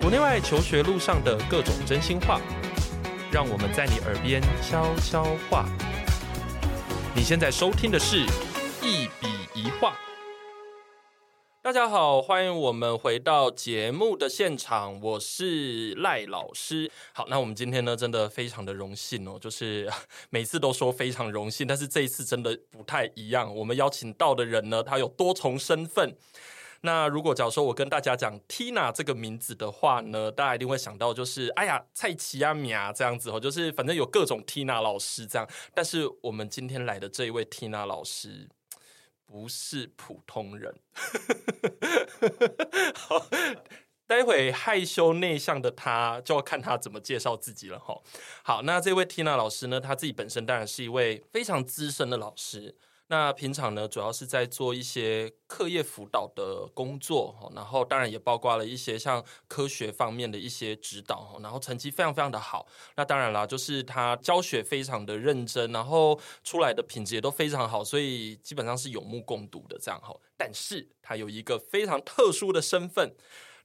[0.00, 2.40] 国内外求学路上的各种真心话，
[3.30, 5.66] 让我们在你耳边悄悄话。
[7.14, 8.18] 你现在收听的是
[8.82, 9.96] 一笔一画。
[11.62, 16.90] 大家好，欢迎我们回到节目的现场，我是赖老师。
[17.12, 19.88] 好，那我们今天呢，真的非常的荣幸哦，就是
[20.30, 23.54] 每次都说非常荣幸，但是这一次真的不太一样。
[23.54, 26.16] 我们邀请到的人呢，他有多重身份。
[26.82, 35.46] 那如果假如说我跟大家讲 Tina 这个名字的话呢，大家一定会想到就是哎呀蔡奇阿米啊这样子哦，就是反正有各种 Tina 老师这样。
[35.74, 38.48] 但是我们今天来的这一位 Tina 老师
[39.26, 40.74] 不是普通人。
[42.96, 43.26] 好，
[44.06, 48.00] 待会害羞内向的他就要看他怎么介绍自己了哈。
[48.42, 52.76] 好，那这位 Tina 老师呢，他自己本身当然是一位非常资深的老师。
[53.10, 62.68] 那平常呢，主要是在做一些课业辅导的工作，然后当然也包括了一些像科学方面的一些指导，然后成绩非常非常的好。
[62.94, 70.14] 那当然啦，就是他教学非常的认真，然后出来的品质也都非常好，所以基本上是有目共睹的这样哈。
[70.36, 73.12] 但是他有一个非常特殊的身份。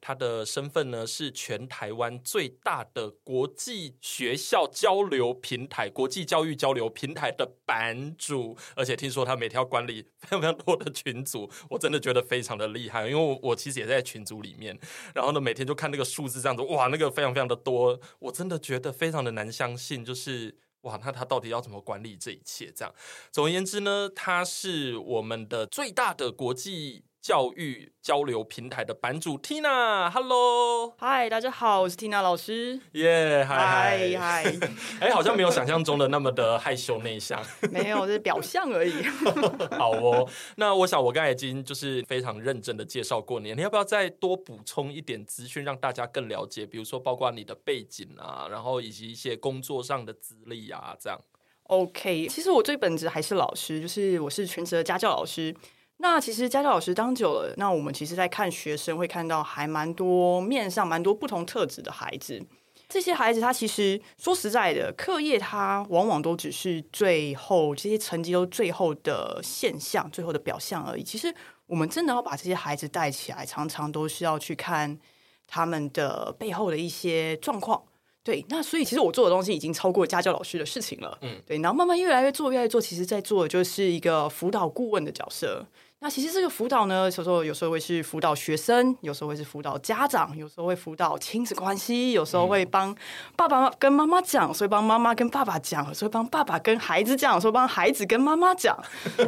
[0.07, 13.07] 他的身份呢，是全台湾最大的国际学校交流平台、国际教育交流平台的版主，而且听说他每天要管理 非常非常多的群组，我真的觉得非常的厉害。
[13.09, 14.77] 因为我我其实也在群组里面，
[15.15, 22.71] 然后呢，每天就看那个数字这样子，哇，那个非常非常的多，我真的觉得非常的难相信，就是哇，那他到底要怎么管理这一切？
[22.75, 22.93] 这样，
[23.31, 27.05] 总而言之呢，他是我们的最大的国际。
[27.25, 34.55] 教育交流平台的版主 Tina，Hello，嗨，大家好，我是 Tina 老师，耶，嗨嗨，
[35.01, 39.01] 哎，好像没有想象中的那么的害羞内向， 没有，这是表象而已。
[39.75, 46.63] 好哦，那我想我刚才已经就是非常认真的介绍过你，你要不要再多补充一点资讯，让大家更了解？
[46.63, 51.19] 比如说，包括你的背景啊，然后以及一些工作上的资历啊，这样。
[51.63, 55.55] OK，其实我最本质还是老师，就是我是全职的家教老师。
[55.97, 62.45] 那其实家教老师当久了，那我们其实在看学生，会看到还蛮多面上蛮多不同特质的孩子。
[62.87, 71.01] 这些孩子他其实说实在的，课业他往往都只是最后这些成绩都最后的现象，最后的表象而已。
[71.01, 71.33] 其实
[71.65, 74.99] 我们真的要把这些孩子带起来，常常都是要去看
[75.47, 77.81] 他们的背后的一些状况。
[78.23, 81.17] 对，那所以其实我做的东西已经超过家教老师的事情了。
[81.21, 85.65] 嗯，对，然后慢慢越来越做，越来越做，其实在做的就是一个辅导顾问的角色。
[86.05, 92.95] 那其实这个辅导呢，有时候有时候会是辅导学生，有时候会是辅导家长，有时候会辅导亲子关系，有时候会帮
[93.35, 98.77] 爸爸跟妈妈讲，所以帮妈妈跟爸爸讲，所以帮爸爸跟孩子讲，所以帮孩子跟妈妈讲。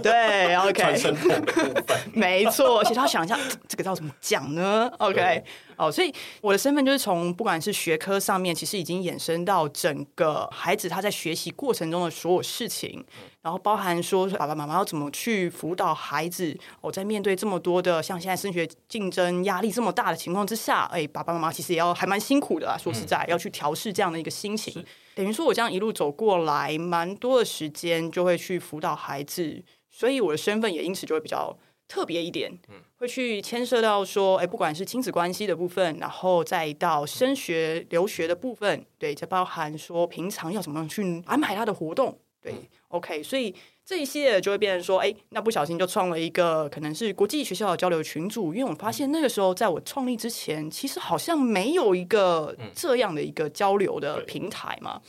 [0.04, 1.16] 对， OK，
[2.14, 2.84] 没错。
[2.84, 3.36] 其实他想一下，
[3.68, 5.44] 这个要怎么讲呢？OK。
[5.78, 6.12] 哦，所以
[6.42, 13.06] 我的身份就是从不管是学科上面，其实已经衍生到整个孩子他在学习过程中的所有事情，
[13.44, 16.58] 然后包含说爸爸妈妈要怎么去辅导孩子。
[16.82, 22.76] 我、哦、在面对这么多的像现在升学竞争压力这么大的情况之下，哎，爸爸妈妈其实也要还蛮辛苦的啊。
[22.76, 24.84] 说实在，要去调试这样的一个心情，
[25.14, 31.56] 等于说我这样一路走过来，蛮多的时间就会去辅导孩子，所以我的身份也因此就会比较。
[31.88, 32.52] 特别一点，
[32.98, 42.54] 会去牵涉到说，哎，不管是亲子关系的部分，然后再到升学留学的部分，对，就包含说平常要怎么样去安排他的活动，对
[42.90, 43.56] ，OK，所以
[43.86, 55.02] 这一系列就会变成说，哎，那不小心就创了一个可能是国际学校的交流群组，因为我发现那个时候在我创立之前，其实好像没有一个这样的一个交流的平台嘛，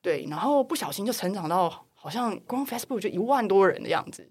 [0.00, 4.26] 对，然后不小心就成长到好像光 Facebook 就一万多人的样子。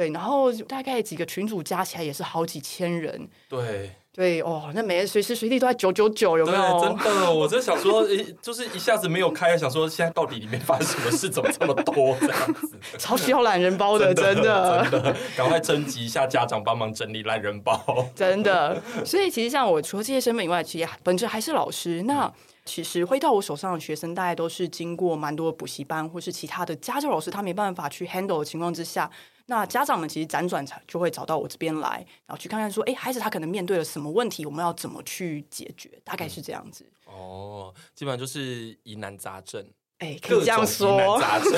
[0.00, 3.28] 对，然后大概几个群组加起来也是好几千人。
[3.50, 6.80] 对对哦，那每人随时随地都在九九九，有没有？
[6.80, 8.02] 真的，我在想说，
[8.40, 12.70] 就是一下子没有开，想说现在到底里面发生什么事，怎么这么多这样子？
[12.98, 17.78] 超需要懒人包的，真的，真的，赶快征集一下家长帮忙整理懒人包。
[18.16, 22.02] 真的，所以其实像我除了这些身份以外，其实本质还是老师。
[22.04, 22.32] 那
[22.64, 29.10] 其实会到我手上的学生，大概都是经过蛮多的补习班或是其他的家教老师，他没办法去 handle 的情况之下。
[29.50, 36.00] 那家长们其实辗转才就会找到我这边来，然后去看看说，哎，孩子他可能面对了什么问题，我们要怎么去解决？
[36.04, 36.86] 大概是这样子。
[37.08, 39.68] 嗯、哦，基本上就是疑难杂症，
[39.98, 41.18] 哎，可以这样说。
[41.20, 41.52] 杂症。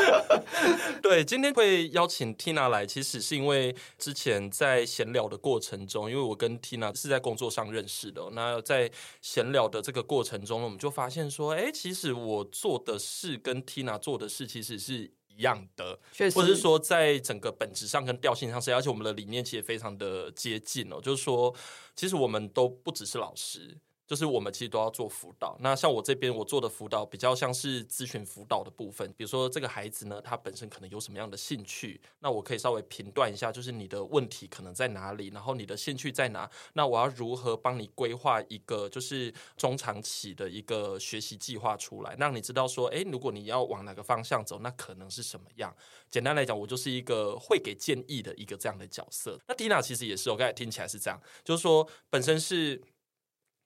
[1.02, 8.30] 对，今天会邀请 Tina 来，其实是因为之前在闲聊的过程中，因为我跟 Tina 是在工作上认识的。
[8.32, 8.90] 那在
[9.20, 15.12] 闲聊的这个过程中，我们就发现说，哎，其实我做的事跟 Tina 做的事其实是。
[15.38, 15.96] 一样的，
[16.34, 21.00] 或者是说在整个本质上跟调性上是，而且我们的理念其实非常的接近哦。
[21.00, 21.54] 就是说，
[21.94, 23.78] 其实我们都不只是老师。
[24.08, 25.54] 就是我们其实都要做辅导。
[25.60, 45.76] 那像我这边我做的辅导比较像是咨询辅导的部分，比如说这个孩子呢，他本身可能有什么样的兴趣，那我可以稍微评断一下，就是你的问题可能在哪里，然后你的兴趣在哪，那我要如何帮你规划一个就是中长期的一个学习计划出来，让你知道说，诶，如果你要往哪个方向走，那可能是什么样。
[46.10, 49.38] 简单来讲，我就是一个会给建议的一个这样的角色。
[49.46, 52.80] 那 Tina 其实也是，我刚才听起来是这样，就是说本身是。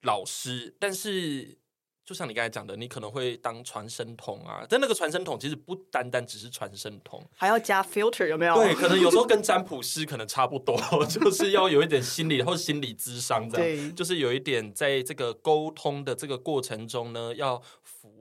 [0.03, 1.59] 老师，但是
[2.05, 8.55] 就像你刚才讲的，你可能会当传声筒啊，但那个传声筒其实不单单只是传声筒，还要加 filter 有没有？
[8.57, 10.77] 对，可能有时候跟占卜师可能差不多，
[11.07, 17.63] 就是要有一点心理，然后心理智商这样，对就是有一点在这个沟通的这个过程中呢，要。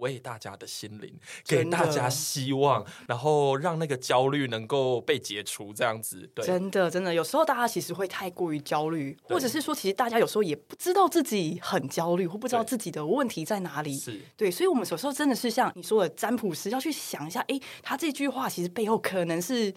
[0.01, 1.13] 为大家的心灵，
[1.47, 6.29] 给大家希望，然后让那个焦虑能够被解除，这样子。
[6.35, 13.97] 对，真的，真的，有时候大家其实会太过于焦虑，或者是说，其实大家有时候也不知道自己很焦虑，或不知道自己的问题在哪里。
[13.97, 19.73] 是对，所以，我们有时候真的是像你说的，占卜师要去想一下，哎，他这句话其实背后可能是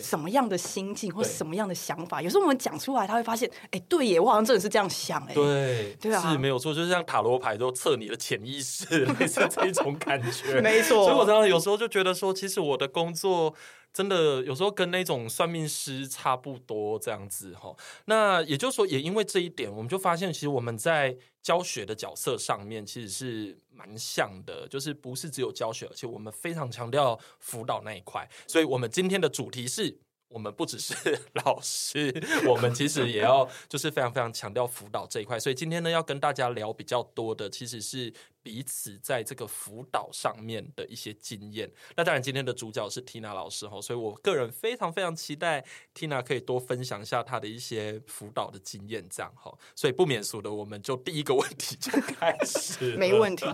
[0.00, 2.20] 什么样的心境，或什么样的想法。
[2.20, 11.04] 有时候我们讲出来，他会发现，哎，对耶，我好像真的是这样想，哎，对，对啊，是没有错，就是像塔罗牌都测你的潜意识， 类似这种感觉， 没错。
[11.04, 13.54] 所以我常常有时候就觉得说，其实我的工作
[13.92, 17.74] 真的有时候跟那种算命师差不多这样子哈。
[18.06, 28.28] 那也就是说，也因为这一点，我们就发现，其实我们在教学的角色上面其实是蛮像的，就是不是只有教学，而且我们非常强调辅导那一块。
[28.46, 29.98] 所以我们今天的主题是。
[30.28, 30.94] 我们不只是
[31.44, 32.14] 老师，
[32.46, 35.40] 我们其实也要就是非常非常强调辅导这一块。
[35.40, 41.70] 所以今天呢，要跟大家聊比较多的，其实是彼此在这个辅导上面的一些经验。
[41.96, 45.64] 那当然，今天的主角是 Tina 老师哈，所以我个人非常非常期待
[45.94, 49.56] Tina 可以多分享一下她的一些辅导的经验，这样哈。
[49.74, 52.96] 所以不免俗的，我们就第一个问题就开始。
[53.00, 53.46] 没问题。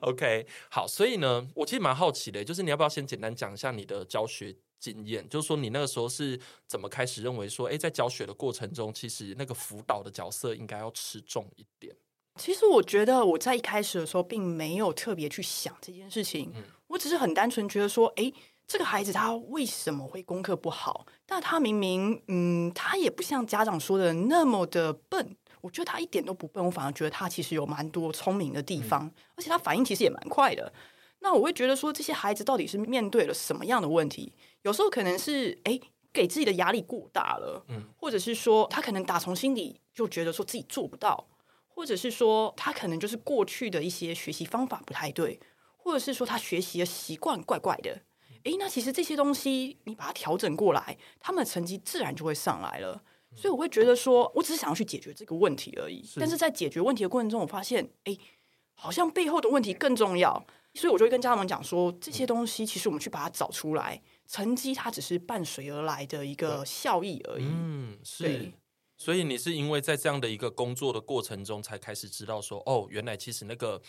[0.00, 0.86] OK，好。
[0.86, 4.56] 所以呢，我其实蛮好奇的，就是你要不要先简单讲一下你的教学？
[4.82, 11.94] 经验就是说，你那个时候是怎么开始认为说，哎，在教学的过程中，其实那个辅导的角色应该要吃重一点。
[12.40, 18.32] 其实我觉得我在一开始的时候，并没有特别去想这件事情，嗯，我只是很单纯觉得说，哎，
[18.66, 21.06] 这个孩子他为什么会功课不好？
[21.24, 25.36] 但他明明，嗯，他也不像家长说的那么的笨。
[25.60, 30.72] 我觉得他一点都不笨，我反而觉得他其实有蛮多聪明的地方，嗯，而且他反应其实也蛮快的。
[31.20, 34.32] 那我会觉得说，这些孩子到底是面对了什么样的问题？
[34.62, 35.78] 有时候可能是哎，
[36.12, 41.28] 给自己的压力过大了，嗯，或者是说他可能打从心底就觉得说自己做不到，
[41.68, 45.40] 或者是说他可能就是过去的一些学习方法不太对，
[45.76, 48.02] 或者是说他学习的习惯怪怪的。
[48.44, 53.02] 诶，那其实这些东西你把它调整过来，他们的成绩自然就会上来了。
[53.34, 56.04] 所以我会觉得说，我只是想要去解决这个问题而已。
[56.04, 56.20] 是。
[56.20, 58.18] 但是在解决问题的过程中，我发现诶，
[58.74, 60.44] 好像背后的问题更重要。
[60.74, 67.44] 所以我就会跟家长们讲说，这些东西其实我们去把它找出来，成绩它只是伴随而来的一个效益而已。
[67.44, 68.50] 嗯，是。
[68.96, 73.80] 所以你是因为在这样的一个工作的过程中，才开始知道说，哦，原来其实那个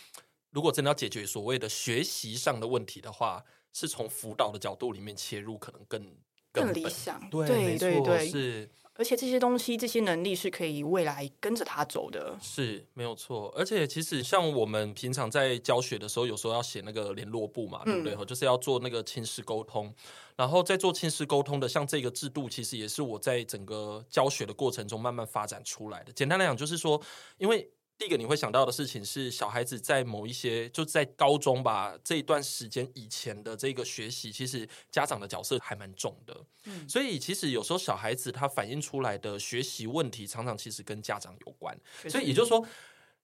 [0.50, 3.42] 如果真的要解决所谓的学习上的问题的话，
[3.72, 6.14] 是从辅导的角度里面切入，可能更
[6.52, 7.30] 更理想。
[7.30, 8.68] 对，对对是。
[8.96, 13.52] 而且这些东西、这些能力是可以未来跟着他走的，是没有错。
[13.56, 18.14] 而且其实像我们平常在教学的时候，有时候要写那个联络簿嘛，对不对？
[18.14, 19.92] 嗯、就是要做那个亲师沟通。
[20.36, 26.12] 然后在做亲师沟通的，像这个制度，其实也是我在整个教学的过程中慢慢发展出来的。
[26.12, 27.00] 简单来讲，就是说，
[27.38, 27.68] 因为。
[27.96, 36.44] 第一个你会想到的事情是，小孩子在某一些就在高中吧这一段时间以前的这个学习，其实家长的角色还蛮重的。
[36.64, 41.78] 嗯，所以其实有时候小孩子他反映出来的学习问题，常常其实跟家长有关。
[42.08, 42.66] 所以也就是说，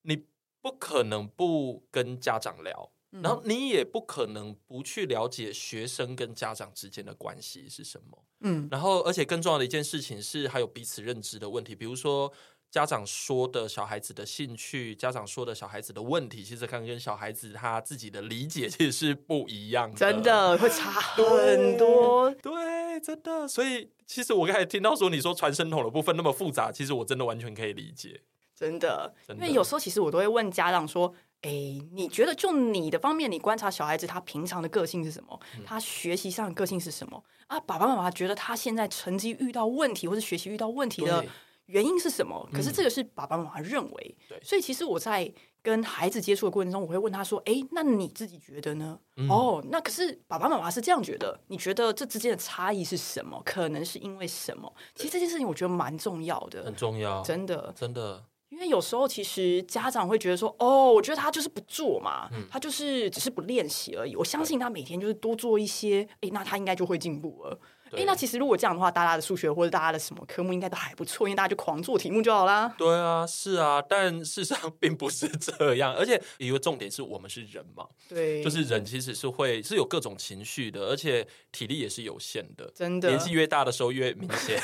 [0.03, 0.25] 你
[0.62, 8.25] 不可能不跟家长聊，然后你也不可能不去了解学生跟家长之间的关系是什么。
[8.43, 12.33] 嗯，然后而且更重要的一件事情是，还有彼此认知的问题，比如说。
[12.71, 22.31] 家长说的小孩子的兴趣，家长说的小孩子的问题，其实可能跟小孩子他自己的理解其实是不一样的，真的会差 很多。
[22.31, 23.49] 对，对，真的。
[23.49, 28.21] 所以，其实我刚才听到说你说传声筒的部分那么复杂，其实我真的完全可以理解。
[28.55, 29.45] 真的，真的。
[29.45, 31.12] 因为有时候其实我都会问家长说
[31.43, 31.50] ：“哎，
[31.93, 35.41] 你觉得就你的方面，你观察小孩子他平常的个性是什么？
[35.59, 37.21] 嗯、他学习上的个性是什么？
[37.49, 41.25] 啊，爸爸妈妈觉得他现在成绩遇到问题，或是学习遇到问题的。”
[41.71, 42.49] 原因是什么？
[42.53, 53.41] 可是这个是爸爸妈妈认为，嗯、所以其实我在跟孩子接触的过程中，我会问他说：“哎，那你自己觉得呢？”嗯、哦，那可是爸爸妈妈是这样觉得，你觉得这之间的差异是什么？
[53.45, 54.73] 可能是因为什么？
[54.95, 58.25] 其实这件事情我觉得蛮重要的，很重要，真的，真的。
[58.50, 67.59] 因为有时候其实家长会觉得说：“哦，我觉得他就是不做嘛，嗯、他就是只是不练习而已。”我相信他每天就是多做一些，哎，那他应该就会进步了。
[67.92, 72.73] 哎，那其实如果这样的话，大家的数学或者大家的什么科目应该都还不错，因为大家就狂做题目就好啦。
[72.78, 84.61] 对啊，是啊，但事实上 并不是这样，而且一个重点是我们是人嘛，对，就是人其实是会是有各种情绪的，而且体力也是有限的，真的，年纪越大的时候越明显，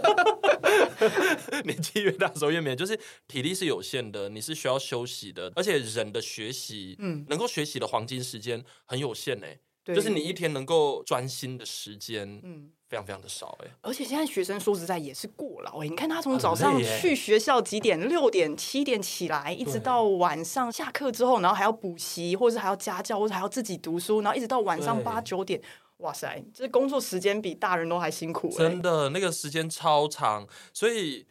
[1.64, 9.46] 年纪越大的时候越明显，就是体力是有限的，你是需要休息的，而且人的学习，嗯，能够学习的黄金时间很有限呢。
[9.82, 13.70] 就是你一天能够专心的时间，嗯，非常非常的少哎。
[13.80, 15.88] 而且现在学生说实在也是过劳哎。
[15.88, 25.60] 你看他从早上去学校几点，六点七点起来，一直到晚上下课之后，然后还要补习，或者是还要家教，或者还要自己读书，然后一直到晚上八九点。
[26.00, 28.50] 哇塞，这工作时间比大人都还辛苦。
[28.50, 31.26] 真的，那个时间超长，所以。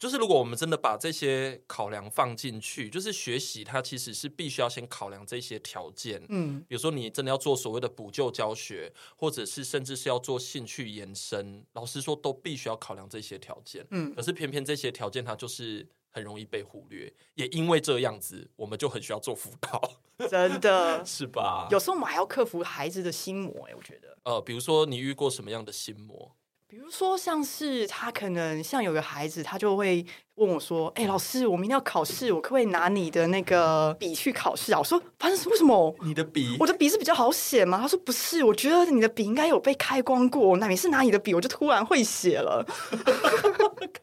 [0.00, 6.24] 就是如果我们真的把这些考量放进去，就是学习它其实是必须要先考量这些条件。
[6.30, 13.86] 嗯，比如说你真的要做所谓的补救教学，或者是甚至是要做兴趣延伸，老实说都必须要考量这些条件。
[13.90, 19.80] 嗯，可是偏偏这些条件它就是很容易被忽略，也因为这样子，我们就很需要做辅导。
[20.28, 21.66] 真的是吧？
[21.70, 24.18] 有时候我们还要克服孩子的心魔，哎，我觉得。
[24.24, 26.36] 呃，比如说你遇过什么样的心魔？
[26.70, 35.92] 比如说，像是他可能像有个孩子，他就会问我说：“哎、欸，老师，我明天要考试，我可不可以拿你的那个笔去考试啊？”我说：“反正是为什么？
[36.04, 40.56] 你的笔，我的笔是比较好写吗？”他说：“不是，我觉得你的笔应该有被开光过。
[40.58, 42.64] 那每次拿你的笔，我就突然会写了。”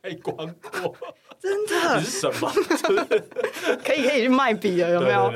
[0.04, 0.94] 开光过，
[1.40, 2.00] 真的？
[2.00, 2.52] 你是什么？
[3.82, 5.32] 可以可以去卖笔了，有没有？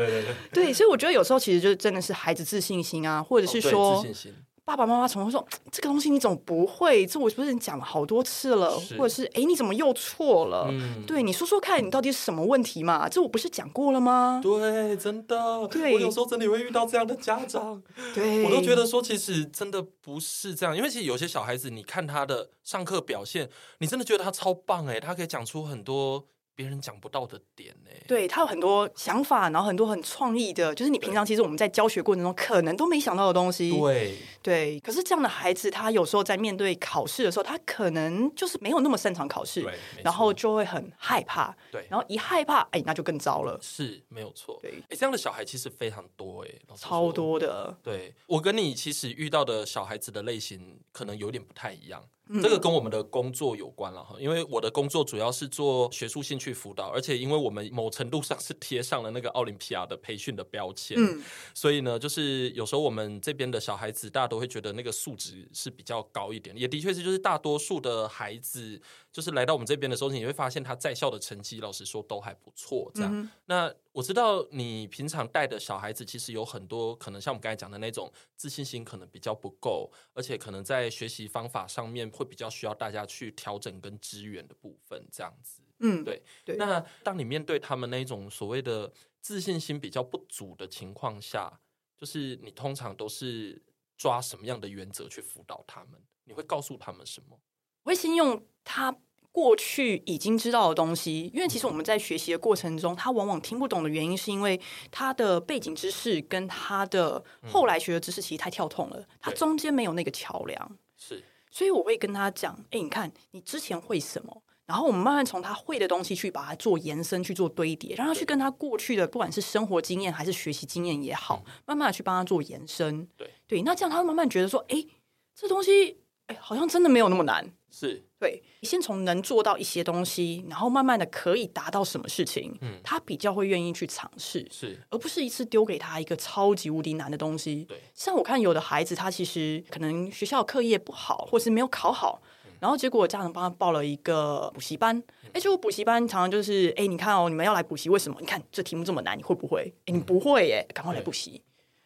[0.51, 4.35] 对所以我觉得有时候其实就真的是孩子自信心啊，或者是说、哦、自信心。
[4.63, 7.05] 爸爸妈妈总会说：“这个东西你怎么不会？
[7.05, 10.67] 这我不是讲了好多次了，或者是哎，你怎么又错了？
[10.69, 13.09] 嗯、对，你说说看，你到底是什么问题嘛？
[13.09, 14.39] 这我不是讲过了吗？
[14.41, 17.81] 对，真的，对，我有时候真的会遇到这样的家长，
[18.13, 23.49] 对，我都觉得说，其实真的不是这样，因为其实有些小孩子，你看他的上课表现，
[23.79, 26.27] 你真的觉得他超棒哎，他可以讲出很多。”
[26.61, 27.89] 别人讲不到的点呢？
[28.07, 33.71] 对，他有很多想法，然后很多很创意的，就是你平常其实我们在教学过程中可能都没想到的东西。
[33.71, 39.67] 对对，可是这样的孩子，他有时候在面对考试的时候，他可能就是没有那么擅长考试，
[40.03, 41.55] 然后就会很害怕。
[41.71, 43.57] 对，然后一害怕，哎，那就更糟了。
[43.59, 44.59] 是没有错。
[44.61, 47.75] 对，哎，这样的小孩其实非常多，哎，超多的。
[47.81, 52.03] 对，我跟你其实遇到的小孩子的类型可能有点不太一样。
[52.41, 61.21] 这个跟我们的工作有关了哈，因为我的工作主要是做学术兴趣辅导，而且因为我们某程度上是贴上了那个奥林匹亚的培训的标签，嗯，
[61.53, 68.79] 所以呢，就是有时候我们这边的小孩子，大家都会觉得那个素质是比较高一点，也的确是，就是大多数的孩子，
[69.11, 73.11] 就是来到我们这边的时候，你会发现他在校的成绩，老实说都还不错，这样。
[73.13, 85.61] 嗯、那我知道你平常带的小孩子，其实有很多可能像我们刚才讲的那种自信心可能比较不够，而且可能在学习方法上面会比较需要大家去调整跟支援的部分，这样子。
[85.79, 86.55] 嗯，对对。
[86.55, 91.59] 那当你面对他们那种所谓的自信心比较不足的情况下，
[91.97, 93.61] 就是你通常都是
[93.97, 96.01] 抓什么样的原则去辅导他们？
[96.23, 97.37] 你会告诉他们什么？
[97.83, 98.95] 我会先用他
[99.31, 104.59] 过去已经知道的东西，因为其实我们在学习的过程中，他往往听不懂的原因，是因为
[104.91, 110.77] 他的背景知识跟他的后来学的知识其实太跳痛了，他中间没有那个桥梁。
[110.97, 114.43] 是，所以我会跟他讲：“哎，你看，你之前会什么？
[114.65, 123.07] 然后我们慢慢从他会的东西去把它做延伸，去做堆叠，让他去跟他过去的不管是生活经验还是学习经验也好，慢慢的去帮他做延伸。
[123.17, 124.85] 对对，那这样他会慢慢觉得说：哎，
[125.33, 125.97] 这东西，
[126.27, 137.63] 哎，好像真的没有那么难。”是对，先从能做到一些东西，然后慢慢的可以达到什么事情，嗯，他比较会愿意去尝试，是，而不是一次丢给他一个超级无敌难的东西。
[137.63, 148.17] 对，像我看有的孩子，他其实可能学校课业不好，或是没有考好，嗯、然后结果家长帮他报了一个补习班，哎、嗯，结果补习班常常就是，哎，你看哦，你们要来补习，为什么？
[148.19, 149.73] 你看这题目这么难，你会不会？
[149.85, 151.41] 哎，你不会耶，赶快来补习。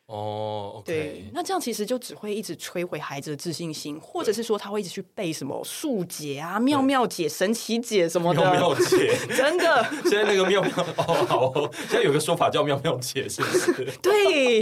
[0.08, 0.86] 哦，oh, okay.
[0.86, 8.42] 对，那这样其实就只会一直摧毁孩子的自信心，或者是说他会一直去背什么数解啊、妙妙解、神奇解什么的。
[8.52, 9.84] 妙妙解， 真的。
[10.04, 13.92] 现在那个妙妙哦，好哦，现在有个说法叫妙妙解，是不是？
[14.00, 14.60] 对，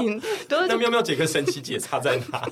[0.48, 2.50] 那妙妙解跟神奇解差在哪？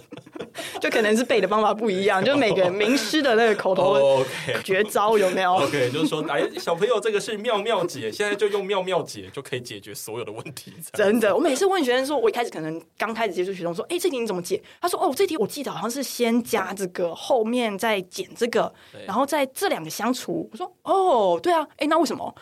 [0.81, 4.21] 就可能是背的方法不一样，就每个名师的那个口头
[4.65, 10.73] 绝招有没有？OK，就是说，哎，小朋友，这个是妙妙解，现在就用妙妙解就可以解决所有的问题。
[10.91, 14.61] 真的，我每次问学生说，我一开始可能刚开始接触学生说，哎，这题你怎么解？
[14.79, 18.73] 他说，哦，这题我记得好像是先加这个，后面再减这个，
[19.05, 20.49] 然后在这两个相除。
[20.51, 22.33] 我说，哦，对啊，哎，那为什么？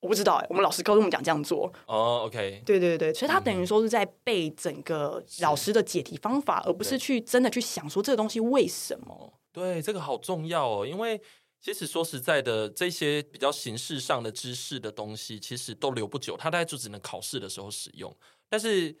[0.00, 2.22] 我不知道哎，我们老师告诉我们讲这样做哦。
[2.26, 9.32] OK，对对对，所以他等于说是在背整个老师的解题方法，而不是去真的去想说这个东西为什么。
[9.52, 11.20] 对，这个好重要哦，因为
[11.60, 18.12] 其实说实在的，这些比较形式上的知识的东西，其实都留不久，它大概就只能考试的时候使用。
[18.48, 18.92] 但是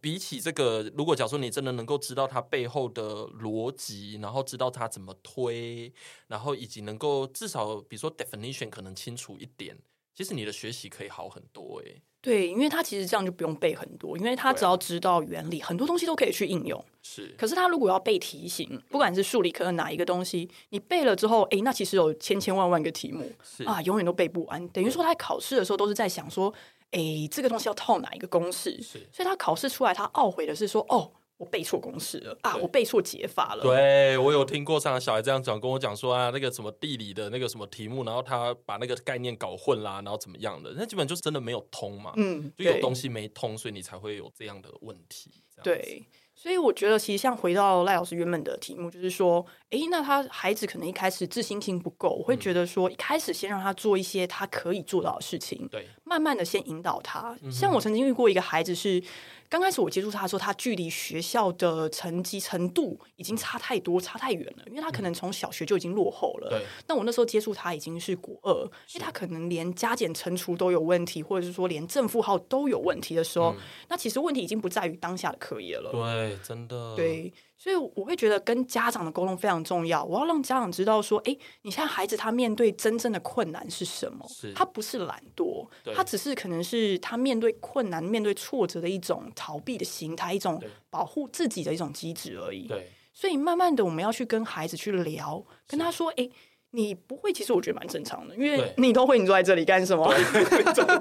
[0.00, 5.92] 比起这个，如果假如说你真的能够知道它背后的逻辑，然后知道它怎么推，
[6.28, 9.76] 然后以及能够至少比如说 definition 可能清楚一点。
[10.12, 16.84] 其实你的学习可以好很多诶，对，因为他其实这样就不用背很多，因为他只要知道原理，很多东西都可以去应用。
[17.02, 23.32] 是，可是他如果要背题型，不管是数理科的哪一个东西，你背了之后，哎，那其实有千千万万个题目
[23.64, 24.68] 啊，永远都背不完。
[24.68, 26.52] 等于说他在考试的时候都是在想说，
[26.90, 28.80] 哎，这个东西要套哪一个公式？
[28.82, 31.12] 是，所以他考试出来，他懊悔的是说，哦。
[31.40, 32.54] 我背错公式了啊！
[32.56, 33.62] 我背错解法了。
[33.62, 40.74] 对，我有听过上个小孩这样讲，跟我讲说啊，那个什么地理的那个什么题目，然后他把那个概念搞混啦，然后怎么样的？
[40.76, 42.12] 那基本就是真的没有通嘛。
[42.16, 45.30] 嗯，就有东西没通，所以你才会有这样的问题。
[45.62, 46.04] 对，
[46.40, 57.36] 所以我觉得其实像回到赖老师原本的题目，就是说，诶，那他孩子可能一开始自信心不够，我会觉得说，一开始先让他做一些他可以做到的事情，对，慢慢的先引导他。
[57.52, 59.02] 像我曾经遇过一个孩子是。
[59.50, 64.64] 刚开始我接触他的时候，他距离学校的成绩程度已经差太多，差太远了。
[64.68, 66.48] 因为他可能从小学就已经落后了。
[66.50, 66.64] 对。
[66.86, 68.54] 那我那时候接触他已经是国二，
[68.94, 73.56] 因为他可能连加减乘除都有问题，或者是说连正负号都有问题的时候，嗯、
[73.88, 75.90] 那其实问题已经不在于当下的课业了。
[75.90, 76.94] 对，真的。
[76.94, 77.32] 对。
[77.62, 80.02] 所以我会觉得跟家长的沟通非常重要。
[80.02, 84.26] 我要让家长知道说，哎，你现在孩子他面对真正的困难是什么？
[84.30, 92.66] 是他不是懒惰，他只是可能是他面对困难、面对挫折的一种逃避的心态，一种保护自己的一种机制而已。
[92.66, 96.26] 对，所以慢慢的我们要去跟孩子去聊，跟他说，哎。
[96.72, 100.12] 你不会，其实我觉得蛮正常的，因为你都会，你坐在这里干什么？
[100.72, 100.98] 真的，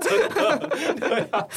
[1.00, 1.48] 对啊，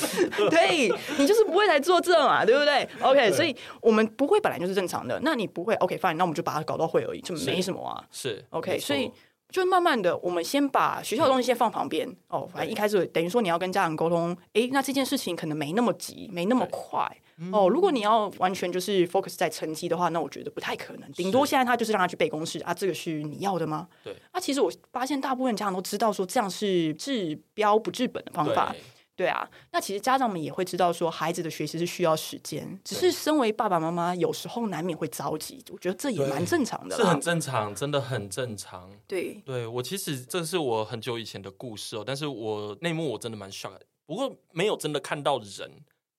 [0.51, 5.19] 对，你就是不会来做这嘛，对不对？OK，对所以我们不会本来就是正常的。
[5.23, 8.05] 那你不会，OK，fine，那我们就把它搞到会而已，就没什么啊。
[8.11, 9.11] 是，OK，所以
[9.49, 12.07] 就慢慢的，我们先把学校的东西先放旁边。
[12.07, 17.11] 嗯、哦，反正一开始等于说你要跟家长沟通，哎，那这件事情可能没那么急，没那么快。
[17.51, 21.11] 哦，如果你要完全就是 focus 在成绩的话，那我觉得不太可能。
[21.13, 23.89] 顶多现在他就是让他去背公式啊，这个是你要的吗？
[24.05, 24.15] 对。
[24.33, 28.71] 那、啊、其实我发现大部分家长都知道说这样是治标不治本的方法。
[28.71, 28.81] 对，
[29.17, 29.49] 对啊。
[29.73, 36.97] 那其实家长们也会知道说孩子的学习是需要时间，只是身为爸爸妈妈有时候难免会着急，我觉得这也蛮正常的。
[36.97, 38.91] 是很正常，真的很正常。
[39.07, 45.71] 对，对我其实这是我很久以前的故事哦，但是我内幕我真的蛮 shock，不过没有真的看到人。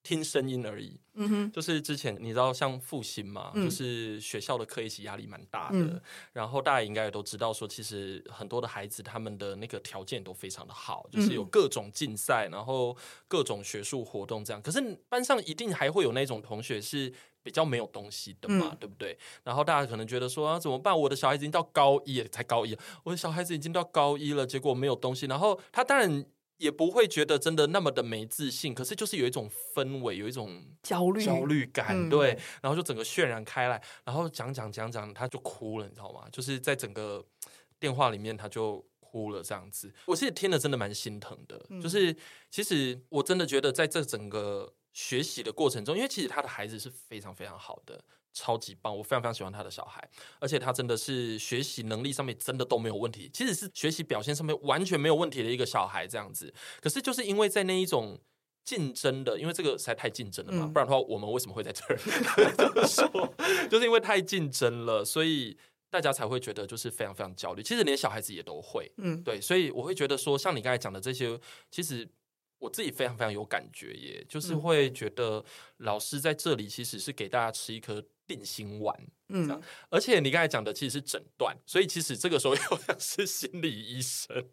[0.03, 6.01] 听声音而已，嗯哼，就是之前你知道像复兴嘛，嗯、就是学校的课业压力蛮大的，嗯、
[6.33, 12.95] 然后大家应该也都知道说，其实很多的孩子他们的那个条件都非常的好，就是有各种竞赛，然后
[13.29, 14.61] 各种学术活动这样。
[14.61, 17.09] 可是班上一定还会有那种同学是
[17.41, 19.17] 比较没有东西的嘛，嗯、对不对？
[19.45, 20.99] 然后大家可能觉得说啊，怎么办？
[20.99, 25.27] 我的小孩子已经到高一了，才高一，我的小孩子已经到高一了，结果没有东西。
[25.27, 26.25] 然后他当然。
[26.57, 36.27] 也不会觉得真的那么的没自信，可是就是有一种氛围，有一种焦虑焦虑感，嗯、对，然后就整个渲染开来，然后讲讲讲讲，他就哭了，你知道吗？
[36.31, 37.25] 就是在整个
[37.79, 42.15] 电话里面他就哭了，这样子，我其实听了真的蛮心疼的，嗯、就是
[42.49, 48.03] 其实我真的觉得在这整个学习的过程中，因为其实他的孩子是非常非常好的。
[48.33, 50.03] 超级棒，我非常非常喜欢他的小孩，
[50.39, 56.53] 而且他真的是学习能力上面真的都没有问题，其实是学习表现上面完全没有问题的一个小孩这样子。
[56.81, 58.19] 可是就是因为在那一种
[58.65, 61.97] 竞争的，因为这个实在太竞争了嘛，嗯、不然的话我们为什么会在这儿？
[62.87, 63.33] 说，
[63.69, 65.55] 就是因为太竞争了，所以
[65.89, 67.61] 大家才会觉得就是非常非常焦虑。
[67.61, 72.09] 其实连小孩子也都会，嗯，对，所以我会觉得说，像你刚才讲的这些，其实。
[72.59, 75.43] 我自己非常非常有感觉耶，也就是会觉得
[75.83, 78.97] 老师在这里其实是给大家吃一颗定心丸，
[79.29, 84.43] 嗯，而且你刚才讲的其实是诊断，所以其实这个时候 又像是心理医生，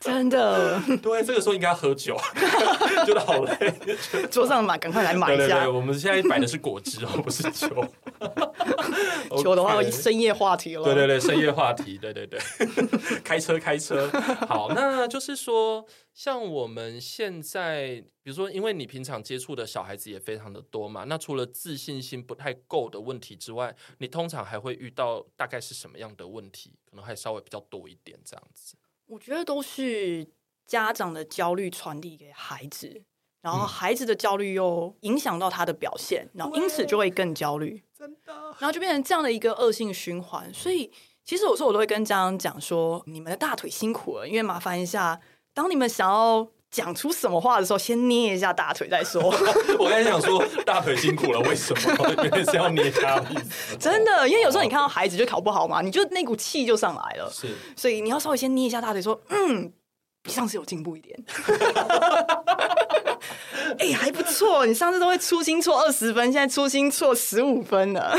[0.00, 2.16] 真的， 对，这个时候应该要喝酒，
[3.04, 3.74] 觉得好累，
[4.30, 5.46] 桌上买，赶快来买一下。
[5.46, 7.68] 对对对，我们现在摆的是果汁哦，不是酒。
[9.42, 10.84] 酒的话，深夜话题了。
[10.84, 12.40] 对对对，深夜话题，对对对，
[13.22, 14.08] 开车开车。
[14.48, 15.84] 好，那就是说。
[16.14, 26.74] 像我们现在，比如说，因为你平常接触的小孩子也非常的多嘛，那除了自信心不太够的问问题之外，你通常还会遇到大概是什么样的问题？
[26.84, 28.76] 可能还稍微比较多一点这样子。
[29.06, 30.24] 我觉得都是
[30.66, 33.02] 家长的焦虑传递给孩子，
[33.40, 40.52] 然后孩子的焦虑又影响到他的表现，嗯、然后因此就会更焦虑，真的，然后就变成这样的一个恶性循环。
[40.54, 40.92] 所以
[41.24, 45.20] 其实有时候我都会跟家长讲说：“你们的大腿辛苦了，因为麻烦一下，
[45.52, 49.22] 当你们想要。”讲出什么话的时候，先捏一下大腿再说。
[49.78, 52.14] 我刚才想说大腿辛苦了，为什么？
[52.24, 53.76] 因为是要捏他的意思。
[53.76, 57.30] 真的，因为有时候你看到孩子就考不好嘛，你就那股气就上来了。
[57.32, 59.72] 是，所以你要稍微先捏一下大腿，说嗯，
[60.22, 61.18] 比上次有进步一点。
[63.78, 68.16] 哎、欸，还不错，你上次都会粗心错二十分，现在粗心错十五分了。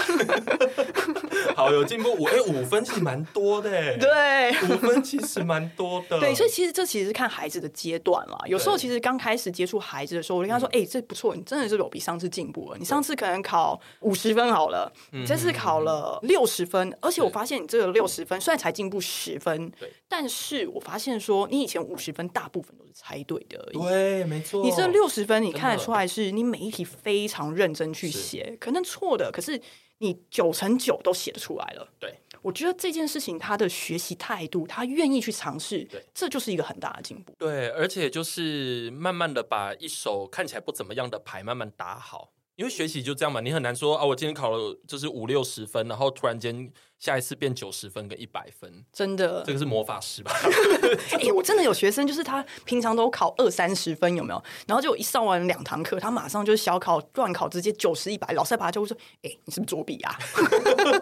[1.55, 6.19] 好，有进步五，哎、欸，五分其实蛮多的， 对，五分其实蛮多的。
[6.21, 8.37] 对，所以其实这其实是看孩子的阶段啦。
[8.45, 12.77] 有时候其实刚开始接触孩子的时候，我就跟他说：“哎、嗯欸，这不错，你真的是有比上次进步了。
[12.77, 23.79] 你上次可能考五十分好了，你这次考了六十分，而且我发现你这个六十分虽然才进步十分，对，但是我发现说你以前五十分大部分都是猜对的而已。
[23.79, 24.63] 对，没错。
[24.63, 29.61] 你这六十分，你看得出来是你每一题非常认真去写，可能错的，可是。
[30.01, 37.35] 你九成九都写得出来了，对，我觉得这件事情他的学习态度，他愿意去尝试，对，这就是一个很大的进步。
[37.37, 46.71] 对，而且就是慢慢的把一手看起来不怎么样的牌慢慢打好，因为学习就这样嘛，你很难说啊，我今天考了就是五六十分，然后突然间。
[46.99, 50.31] 下一次变九十分跟一百分，真的，这个是魔法师吧？
[51.15, 54.43] 哎、欸，我真的有学生，就是他平常都考二三十分，有没有？
[54.67, 60.17] 然后就一上完两堂课，他马上就是小考、段考直接九十一百，老师把他就会说：“哎、欸，你是不是作弊啊？”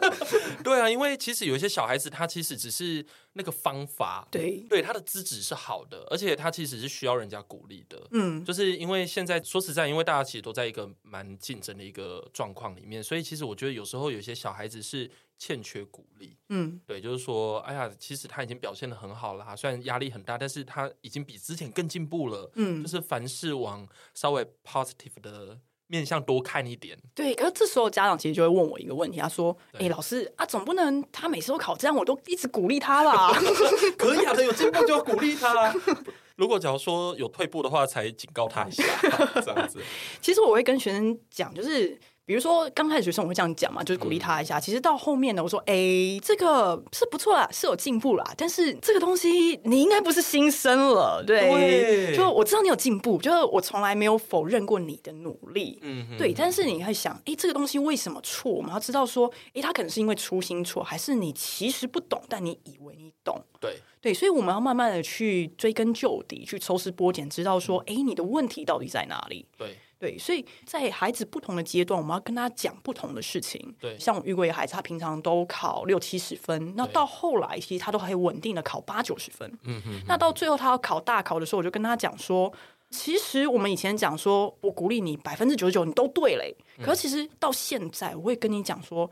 [0.64, 3.04] 对啊，因为其实有一些小孩子，他其实只是
[3.38, 8.06] 那个方法，对对，他的资质是好的，而且他其实是需要人家鼓励的。
[8.12, 15.10] 嗯，就是因为现在说实在，因为大家其实都在一个蛮竞争的一个状况里面，所以其实我觉得有时候有些小孩子是。
[15.40, 26.98] 欠缺鼓励，嗯，对，就是说，哎呀，其实他已经表现得很好了，虽然压力很大，但是他已经比之前更进步了，嗯，就是凡事往稍微 positive 的面向多看一点。
[27.16, 33.34] 对，可是这时候家长其实就会问我一个问题，他说：“哎、欸，老师啊，总不能他每次都考这样，我都一直鼓励他吧？
[33.98, 35.74] 可以啊，他有进步就要鼓励他。
[36.36, 38.84] 如果假如说有退步的话，才警告他一下，
[39.44, 39.82] 这样子。
[40.22, 42.00] 其实我会跟学生讲，就是。
[42.28, 44.60] 比如说，刚开始学生我会这样讲嘛，就是鼓励他一下。
[44.60, 48.34] 嗯、其实到后面呢，我说：“哎、欸，这个是不错啦，是有进步啦。
[48.36, 51.50] 但是这个东西你应该不是新生了，对？
[51.50, 56.34] 对就我知道你有进步，就是我从来没有否认过你的努力，嗯，对。
[56.34, 58.52] 但是你会想，哎、欸，这个东西为什么错？
[58.52, 63.42] 我们要知道说，哎、欸，他可能是因为初心错，还是你其实不懂，但你以为你懂？
[63.62, 69.48] 对对，所以我们要慢慢的去追根究底，去抽丝剥茧，知道说，哎、欸，你的问题到底在哪里？
[69.58, 73.76] 对。”对，所以在孩子不同的阶段，我们要跟他讲不同的事情。
[73.80, 79.52] 对，像我遇过一个孩子，他平常都考六七十分，那到后来其实他都很稳定的考八九十分。
[79.64, 82.54] 嗯哼，那到最后他要考大考的时候，我就跟他讲说，
[82.92, 89.10] 其实我们以前讲说我鼓励你百分之九十九你都对嘞，可是其实到现在我会跟你讲说，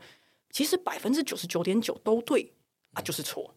[0.50, 2.52] 其实百分之九十九点九都对
[2.92, 3.52] 啊，就是错。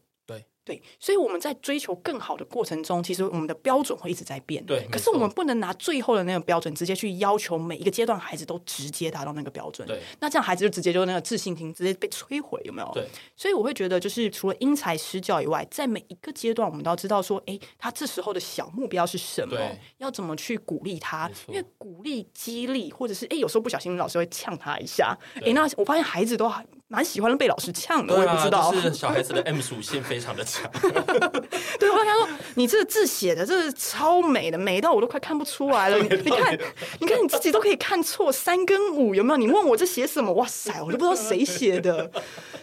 [0.69, 4.63] 对，所以我们在追求更好的过程中，其实我们的标准会一直在变。
[4.65, 9.87] 对，可是我们不能拿最后的那个标准直接去要求每一个阶段孩子都直接达到那个标准。
[9.87, 12.91] 对，那这样孩子就直接就那个自信心直接被摧毁，有没有？
[12.93, 13.07] 对。
[13.35, 19.57] 所以我会觉得，就是除了因材施教以外，在每一个阶段，我们都要知道说，哎，他这时候的小目标是什么？
[19.97, 21.27] 要怎么去鼓励他？
[21.47, 25.17] 因为鼓励、激励，或者是哎，有时候不小心老师会呛他一下。
[25.41, 28.71] 哎，那我发现孩子都还蛮喜欢被老师呛的，我也不知道。
[28.71, 30.58] 就是小孩子的 M 属性非常的强。
[31.79, 35.97] 对，我跟他说：“你这个字写的，这是超美的，美到我都快看不出来了。
[36.01, 36.59] 你你看，
[36.99, 39.37] 你看你自己都可以看错三跟五，有没有？
[39.37, 40.31] 你问我这写什么？
[40.33, 42.09] 哇塞，我都不知道谁写的。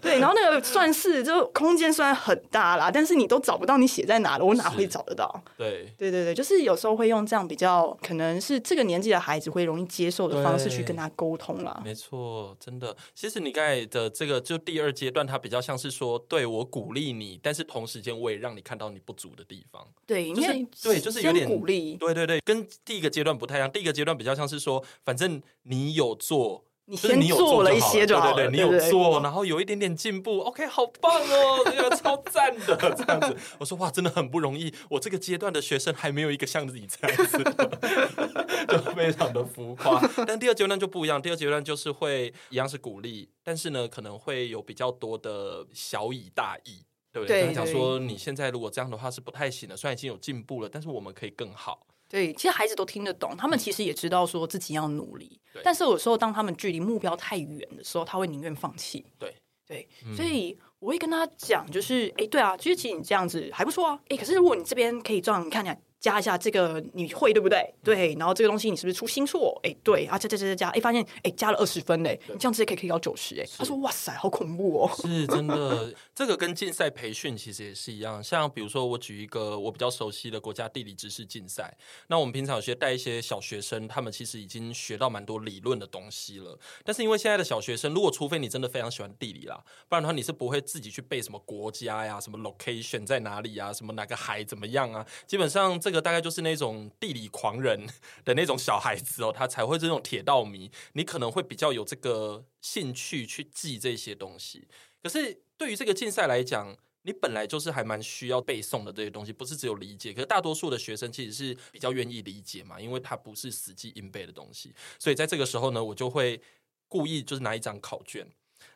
[0.01, 5.43] 对，然后那个算式就空间虽然很大啦，但是你都找不到你写在哪了，我哪会找得到？
[5.57, 11.81] 对，对对对，就是有时候会用这样比较可能是这个年纪的孩子会容易接受的方式去跟他沟通啦。
[11.85, 12.95] 没错，真的。
[13.15, 23.71] 其实你刚才的这个就第二阶段，它比较像是说，对我鼓励你，但是同时间我也让你看到你不足的地方，对，就是对，就是有点鼓励，对对对，跟第一个阶段不太一样。
[23.71, 33.37] 第一个阶段比较像是说，反正你有做，你先做了一些就好了，对对对，你有做，然后有一点点进步，OK，好棒哦， 这个超赞的，这样子。
[33.59, 40.01] 我说哇，真的很不容易，我这个阶段的学生还没有一个像你这样子的， 就非常的浮夸。
[40.27, 46.85] 但第二阶段就不一样，第二阶段就是会一样是鼓励，但是呢，可能会有比较多的小以大义。
[47.17, 47.47] 对不对？
[47.47, 51.87] 他讲说，你现在如果这样的话是不太行的，虽然已经有进步了，但是我们可以更好。
[52.07, 59.03] 对，其实孩子都听得懂，他们其实也知道说自己要努力，对但是有时候当他们距离目标太远的时候，他会宁愿放弃。
[59.19, 59.35] 对
[59.67, 65.81] 对，所以我会跟他讲，就是哎，对啊，其实其实你这样子还不错啊，哎，可是如果你这边可以这样，你看看。
[65.99, 67.75] 加一下这个你会对不对？
[67.83, 69.59] 对，然后这个东西你是不是出新错？
[69.63, 73.47] 哎，对啊，加加加加加，哎，发现哎加了二十分嘞，你这样直接可以可以到九十哎。
[73.57, 74.91] 他说哇塞，好恐怖哦！
[74.97, 78.23] 是真的， 这个跟竞赛培训其实也是一样。
[78.23, 81.77] 像比如说我举一个我比较熟悉的国家地理知识竞赛，
[82.09, 86.59] 那我们平常有些带一些小学生，他们其实已经学到蛮多理论的东西了。
[86.85, 95.05] 但是因为现在的小学生，如果除非你真的非常喜欢地理啦，不然的话你是不会自己去背什么国家呀、什么 location 在哪里呀、什么哪个海怎么样啊。
[95.27, 96.91] 基本上这个大概就是那种。
[96.99, 97.87] 地理狂人
[98.25, 100.69] 的那种小孩子哦，他才会这种铁道迷。
[100.95, 104.67] 你可能会比较有这个兴趣去记这些东西。
[105.03, 110.13] 可是对于这个竞赛来讲，你本来就是还蛮需要背诵的这些东西，不是只有理解。
[110.13, 114.75] 可是大多数的学生其实是比较愿意理解嘛，因为他不是死记硬背的东西。
[114.99, 116.41] 所以在这个时候呢，我就会
[116.89, 118.27] 故意就是拿一张考卷，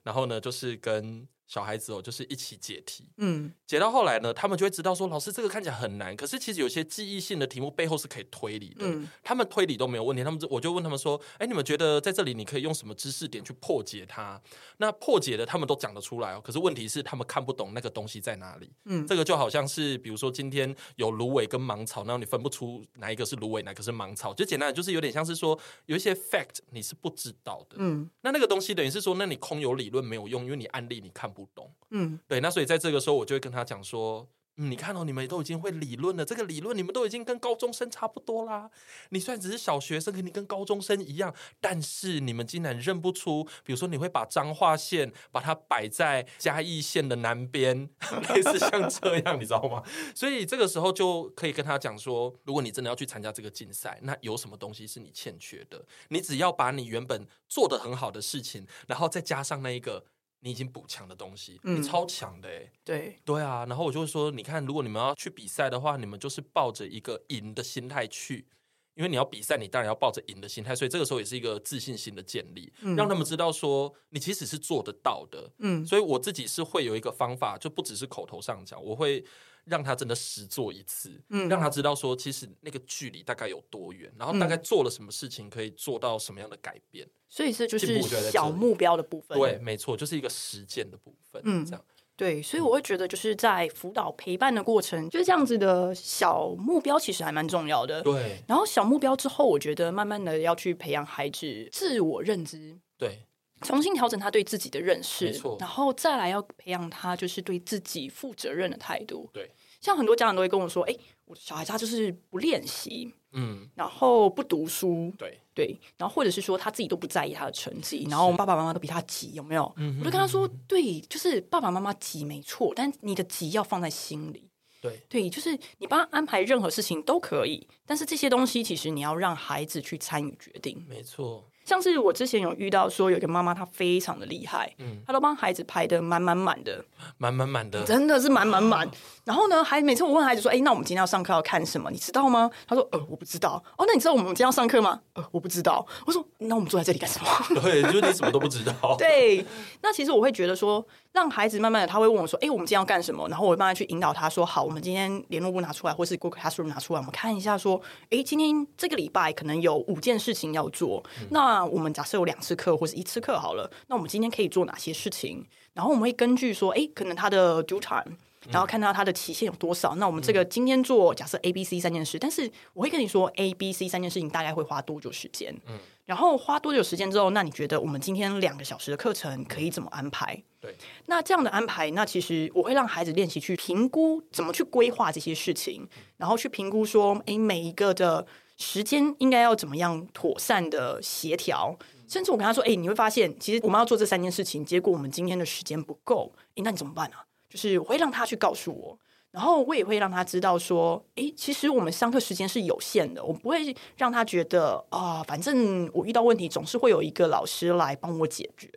[0.04, 1.26] 然后呢就是跟。
[1.50, 14.40] 小孩子哦，就是一起解题，嗯，解到后来呢，他们就会知道说，老师这个看起来很难，可是其实有些记忆性的题目背后是可以推理的，嗯，他们推理都没有问题，他们就我就问他们说，哎，你们觉得在这里你可以用什么知识点去破解它？
[14.76, 32.18] 那破解的他们都讲得出来哦，可是问题是他们看不懂那个东西在哪里，嗯，这个就好像是比如说今天有芦苇跟芒草，那你分不出哪一个是芦苇，哪个是芒草，就简单就是有点像是说有一些 fact 你是不知道的，嗯，那那个东西等于是说，那你空有理论没有用，因为你案例你看不懂，嗯。
[32.26, 38.70] 对，那所以在这个时候，我就会跟他讲说，嗯，你看哦，你们都已经会理论了，这个理论你们都已经跟高中生差不多啦。
[39.08, 47.88] 你虽然只是小学生，跟你跟高中生一样，但是你们竟然认不出，比如说你会把彰化县把它摆在嘉义县的南边，
[48.34, 49.82] 类似像这样，你知道吗？
[50.14, 55.82] 所以这个时候就可以跟他讲说，如果你真的要去参加这个竞赛，那有什么东西是你欠缺的？
[56.08, 60.04] 你只要把你原本做得很好的事情，然后再加上那一个。
[60.40, 63.20] 你已经补强的东西，嗯、你超强的哎、欸，对。
[63.24, 68.46] 对啊，然后我就会说，你看，如果你们要去比赛的话，你们就是抱着一个赢的心态去，
[68.94, 79.24] 因为你要比赛，你当然要抱着赢的心态，所以这个时候也是一个自信心的建立，嗯、让他们知道说你其实是做得到的，嗯，所以我自己是会有一个方法，就不只是口头上讲，我会。
[79.70, 87.08] 让他真的实做一次，嗯，让他知道说，其实那个距离大概有多远，然后大概做了什么事情可以做到什么样的改变。
[87.28, 89.38] 所以这就是小目标的部分。
[89.38, 91.40] 对，没错，就是一个实践的部分。
[91.44, 91.84] 嗯，这样。
[92.16, 98.02] 对，所以我会觉得，就是在辅导陪伴的过程，就是这样子的小目标，其实还蛮重要的。
[98.02, 98.42] 对。
[98.48, 102.76] 然后小目标之后，我觉得慢慢的要去培养孩子自我认知。
[102.98, 103.20] 对。
[103.62, 109.28] 重新调整他对自己的认识，没错，然后再来要培养他就是对自己负责任的态度。
[109.34, 109.50] 对，
[109.80, 119.72] 像很多家长都会跟我说：“哎，我的小孩他就是不练习，嗯，然后不读书，对对，然后或者是说他自己都不在意他的成绩，然后我们爸爸妈妈都比他急，有没有？
[119.76, 124.48] 嗯，我就跟他说：对，就是爸爸妈妈急没错，但你的急要放在心里。
[124.82, 130.84] 对对，就是你帮他安排任何事情都可以，但是这些东西其实你要让孩子去参与决定。
[130.88, 136.84] 没错。”像是我之前有遇到说有一个妈妈，她非常的厉害，嗯，她都帮孩子排的满满满的，
[137.16, 138.90] 满满满的，真的是满满满。
[139.24, 141.88] 然后呢，还每次我问孩子说：“哎，那我们今天要上课要看什么？
[141.92, 145.00] 你知道吗？”他说：“呃，我不知道。”哦，那你知道我们今天要上课吗？
[145.12, 145.86] 呃，我不知道。
[146.04, 147.28] 我说：“那我们坐在这里干什么？”
[147.62, 148.74] 对，就是你什么都不知道。
[148.98, 149.46] 对，
[149.80, 161.02] 那其实我会觉得说，让孩子慢慢的，他会问我说：“哎，我们今天要干什么？”然后我会慢慢去引导他说：“好，我们今天联络簿拿出来，或是 Google Classroom 拿出来，我们看一下说，哎，今天这个礼拜可能有五件事情要做。
[161.20, 165.44] 嗯、那我们假设有两次课或是一次课好了，那我们今天可以做哪些事情？
[165.74, 168.16] 然后我们会根据说，哎，可能他的 due time。”
[168.50, 169.94] 然后看到他的期限有多少？
[169.96, 175.54] 那我们这个今天做假设 A、B、C 三件事，但是我会跟你说 A、B、C 三件事情大概会花多久时间？
[175.68, 175.78] 嗯，
[176.10, 180.42] 然后花多久时间之后，那你觉得我们今天两个小时的课程可以怎么安排？
[180.60, 180.74] 对，
[181.06, 197.16] 那这样的安排，那其实我会让孩子练习去评估怎么去规划这些事情，然后去评估说，诶，每一个的时间应该要怎么样妥善的协调，甚至我跟他说，诶，你会发现，其实我们要做这三件事情，结果我们今天的时间不够，诶，那你怎么办呢？
[197.48, 198.98] 就是我会让他去告诉我，
[199.30, 208.68] 然后我也会让他知道说，诶，其实我们上课时间是有限的，我不会让他觉得啊，反正我遇到问题总是会有一个老师来帮我解决。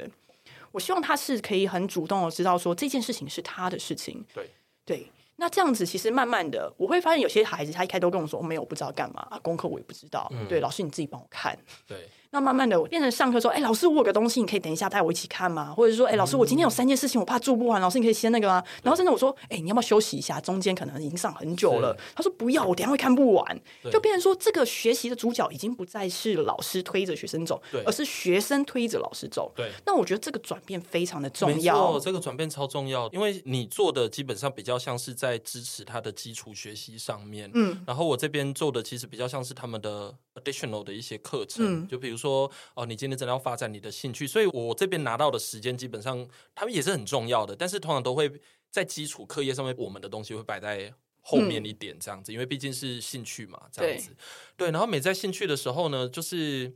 [0.71, 4.23] 我希望他是可以很主动的知道说这件事情是他的事情。
[4.33, 4.51] 对
[4.85, 5.07] 对。
[5.37, 10.31] 那这样子其实慢慢的，我会发现有些孩子他一开始都跟我说，没有，我不知道干嘛，啊，功课我也不知道。
[10.31, 11.57] 嗯、对，老师你自己帮我看。
[11.87, 12.07] 对。
[12.33, 15.71] 那慢慢的，我变成上课说，哎、欸，老师，我有个东西，你可以等一下带我一起看吗？
[15.71, 18.63] 或者说，哎、欸，老师，我今天有三件事情，我怕做不完，老师，你可以先那个吗？
[18.81, 20.41] 然后真的我说，哎、欸，你要不要休息一下？
[20.41, 21.95] 中间可能已经上很久了。
[22.15, 23.61] 他说不要，我等一下会看不完。
[23.91, 29.51] 就变成说，这个学习的主角已经不再是老师推着学生走，而是学生推着老师走。
[29.55, 29.71] 对。
[29.85, 31.99] 那我觉得这个转变非常的重要。
[31.99, 37.51] 这个转变超重要，因为你做的基本上比较像是在支持他的基础学习上面。
[37.53, 37.83] 嗯。
[37.85, 43.03] 然后我这边做的其实比较像是他们的 additional 的一些课程，嗯、就比如说哦，你。
[43.03, 47.53] 今天真的要发展你的兴趣，所以我这边拿到的时间基本上，他们也是很重要的。
[47.53, 48.31] 但是通常都会
[48.71, 54.11] 在基础课业上面，我们的东西会摆在后面一点，这样子，嗯、因为毕竟是兴趣嘛，这样子。
[54.55, 56.73] 对，对，然后每在兴趣的时候呢，就是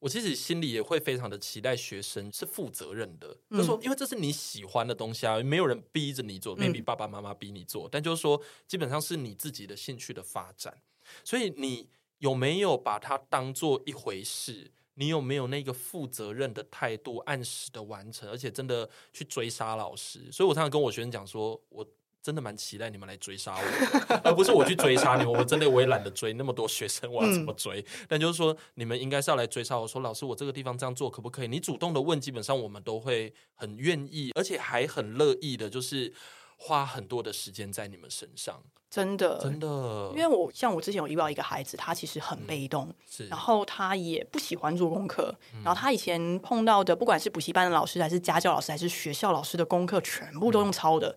[0.00, 10.82] 我其实心里也会非常的期待学生是负责任的，嗯、就是说，因为这是你喜欢的东西啊，没有人逼着你做，maybe 爸爸妈妈逼你做，嗯、但就是说，基本上是你自己的兴趣的发展。
[11.24, 11.88] 所以你
[12.20, 14.70] 有没有把它当做一回事？
[14.94, 20.30] 你有没有那个负责任的态度，按时的完成，而且真的去追杀老师？
[20.30, 21.86] 所以我常常跟我学生讲说，我
[22.22, 23.64] 真的蛮期待你们来追杀我，
[24.22, 25.32] 而不是我去追杀你们。
[25.32, 27.80] 我真的我也懒得追那么多学生，我要怎么追？
[27.80, 31.48] 嗯、但就是说，你们应该是要来追杀我说，老师，我这个地方这样做可不可以？
[31.48, 36.12] 你主动的问，基本上我们都会很愿意，而且还很乐意的，就是
[36.58, 38.62] 花很多的时间在你们身上。
[38.90, 51.08] 真的，真的，因为我像我之前有遇到一个孩子，他其实很被动，嗯、是，然后他也不喜欢做功课，嗯、然后他以前碰到的，不管是补习班的老师，还是家教老师，还是学校老师的功课，全部都用抄的。
[51.08, 51.16] 嗯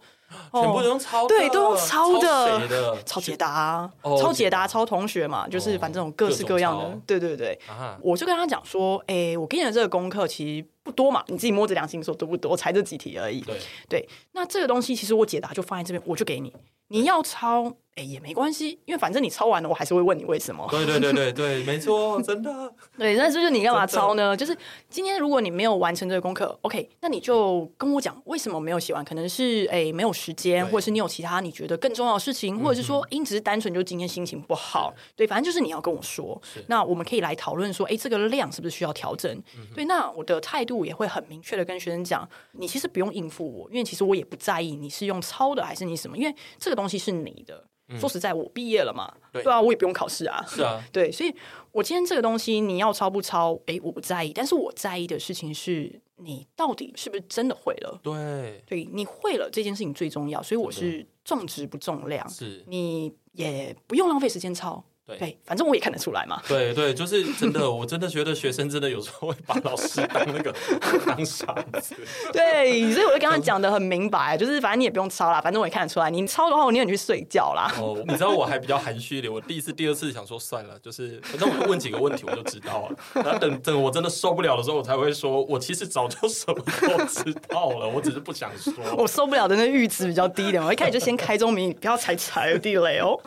[0.51, 7.55] 全部都用抄的，对，都用抄的，抄解答，抄解答，抄同学嘛，就是反正各式各样的，对对对。
[8.01, 13.41] 我就跟他讲说，哎，我给你的这个功课其实不多嘛，你自己摸着良心说多不多，才这几题而已。
[13.41, 16.51] 对对，那这个东西其实我解答就放在这边，我就给你，
[16.93, 17.82] 你要抄。
[17.95, 20.67] 哎，也没关系，因为反正你抄完了，我还是会问你为什么。
[20.71, 22.73] 对对对对对，没错， 真的。
[22.97, 24.35] 对，那就是你干嘛抄呢？
[24.35, 24.57] 就是
[24.89, 34.91] 今天如果你没有完成这个功课，OK，那你就跟我讲为什么没有写完，可能是哎没有时间，或者是你有其他你觉得更重要的事情，或者是说因只是单纯就今天心情不好。
[35.15, 39.39] 对，反正就是你要跟我说，那我们可以来讨论说，哎，这个量是不是需要调整？
[39.75, 47.63] 对，那我的态度也会很明确的跟学生讲，你其实不用应付我，因为其实我也不在意你是用抄的还是你什么，因为这个东西是你的。
[47.99, 51.33] 说实在，我毕业了嘛，对，对啊，我也不用考试啊，是啊， 对，所以
[51.71, 64.83] 我今天这个东西你要抄不抄，哎，我不在意，但是我在意的事情是你到底是不是真的会了，对，对，你会了这件事情最重要，所以我是重质不重量，是，你也不用浪费时间抄。
[65.05, 66.41] 对，反正我也看得出来嘛。
[66.47, 70.55] 对对，就是真的，我真的觉得学生真的有时候会把老师当那个
[71.05, 71.93] 当傻子。
[72.31, 77.69] 对，所以我就跟他讲的很明白，就是反正你也不用抄啦，反正我也看得出来，你抄的话，我宁愿你去睡觉啦。
[77.77, 82.95] 哦，你知道我还比较含蓄一点，我第一次、第二次想说算了，就是反正我就问几个问题，我就知道了。
[83.15, 88.73] 然后等等我真的受不了的时候，我才会说，我其实早就什么都知道了，我只是不想说。
[88.97, 93.19] 我受不了的那阈值比较低一点，我一开始就先开宗明义，不要踩踩地雷哦。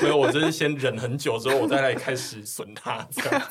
[0.00, 1.24] 没有，我真是先忍很久。
[1.38, 3.42] 久之后，我再来开始损他，这样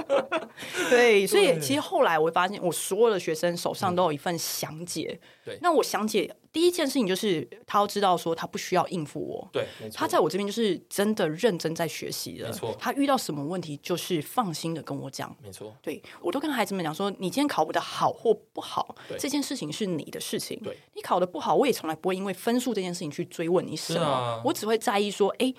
[0.90, 5.18] 对，所以其实后来我会发现，我所有的学生手上都有一份详解。
[5.44, 9.48] 对，那我详解第一件事情就是，他要知道说，他不需要应付我。
[9.52, 12.46] 对，他在我这边就是真的认真在学习的。
[12.46, 15.34] 没错，他遇到什么问题，就是放心的跟我讲。
[15.42, 20.60] 没错，对我都跟孩子们讲说，你今天考不得好或不好，这件事情是你的事情。
[20.62, 25.54] 对，你考的不好，我也从来不会因为分数这件事情去追问你什么，我只会在意说，哎。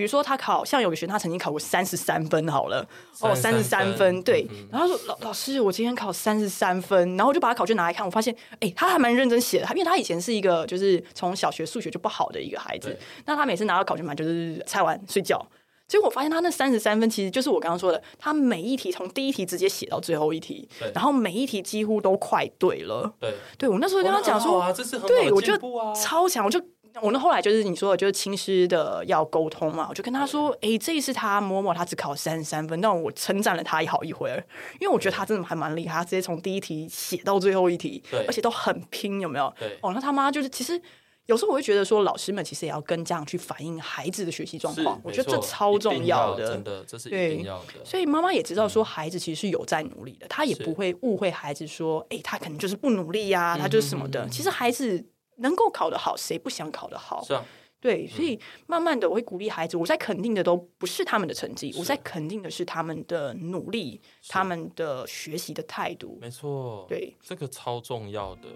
[0.00, 2.82] 比如说他考，像有个学生他曾经考过三十三分，好了，
[3.20, 4.48] 哦，三十三分，对。
[4.72, 15.46] 然后他说老老师，我今天考三十三分，然后我就把他考卷拿来看，我发现，哎，他还蛮认真写的，因为他以前是一个就是从小学数学就不好的一个孩子，那他每次拿到考卷嘛，就是猜完睡觉。
[15.86, 23.12] 结果我发现他那三十三分，其实就是我刚刚说的，他每一题从第一题直接写到最后一题，然后每一题几乎都快对了。
[23.20, 24.64] 对，对我那时候跟他讲说，
[25.06, 25.54] 对，我就
[25.94, 26.58] 超强，我就。
[27.02, 34.44] 我那后来就是你说的，就是亲师的要沟通嘛，我就跟他说，哎，这一次他摸摸他只考三十三分，但我称赞了他一好一会儿，
[34.80, 39.52] 因为我觉得他真的还蛮厉害，他直接从第一题写到最后一题，对，而且都很拼，有没有？
[39.58, 40.80] 对，哦，那他妈就是其实
[41.26, 47.84] 有时候我会觉得说，老师们其实也要跟家长去反映孩子的学习状况，我觉得这超重要的，真的，这是一定要的。
[47.84, 54.28] 所以妈妈也知道说，孩子其实是有在努力的，他也不会误会孩子说，哎，他可能就是不努力呀，他就是什么的。
[54.28, 55.04] 其实孩子。
[55.40, 57.22] 能够考得好，谁不想考得好？
[57.24, 57.44] 是啊，
[57.80, 66.18] 对，所以慢慢的我会鼓励孩子，我在肯定的都不是他们的成绩，我在肯定的是他们的努力，他们的学习的态度。
[66.20, 68.48] 没错，对，这个超重要的。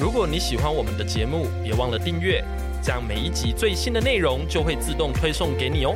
[0.00, 2.42] 如果你喜欢我们的节目，别忘了订阅，
[2.82, 5.94] 这样每一集最新的内容就会自动推送给你哦。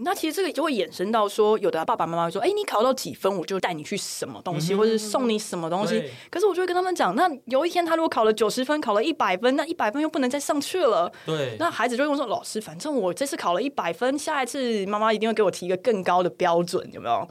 [0.00, 11.56] 那其实这个就会衍生到说，有的爸爸妈妈会说：“哎，你考到几分，我就带你去什么东西，嗯、或者是送你什么东西。”可是我就会跟他们讲：“那有一天他如果考了九十分，考了一百分，那一百分又不能再上去了。”对。
[11.58, 17.26] 那孩子就会说：“老师，反正我这次考了一百分，下一次妈妈一定会给我提一个更高的标准，有没有？”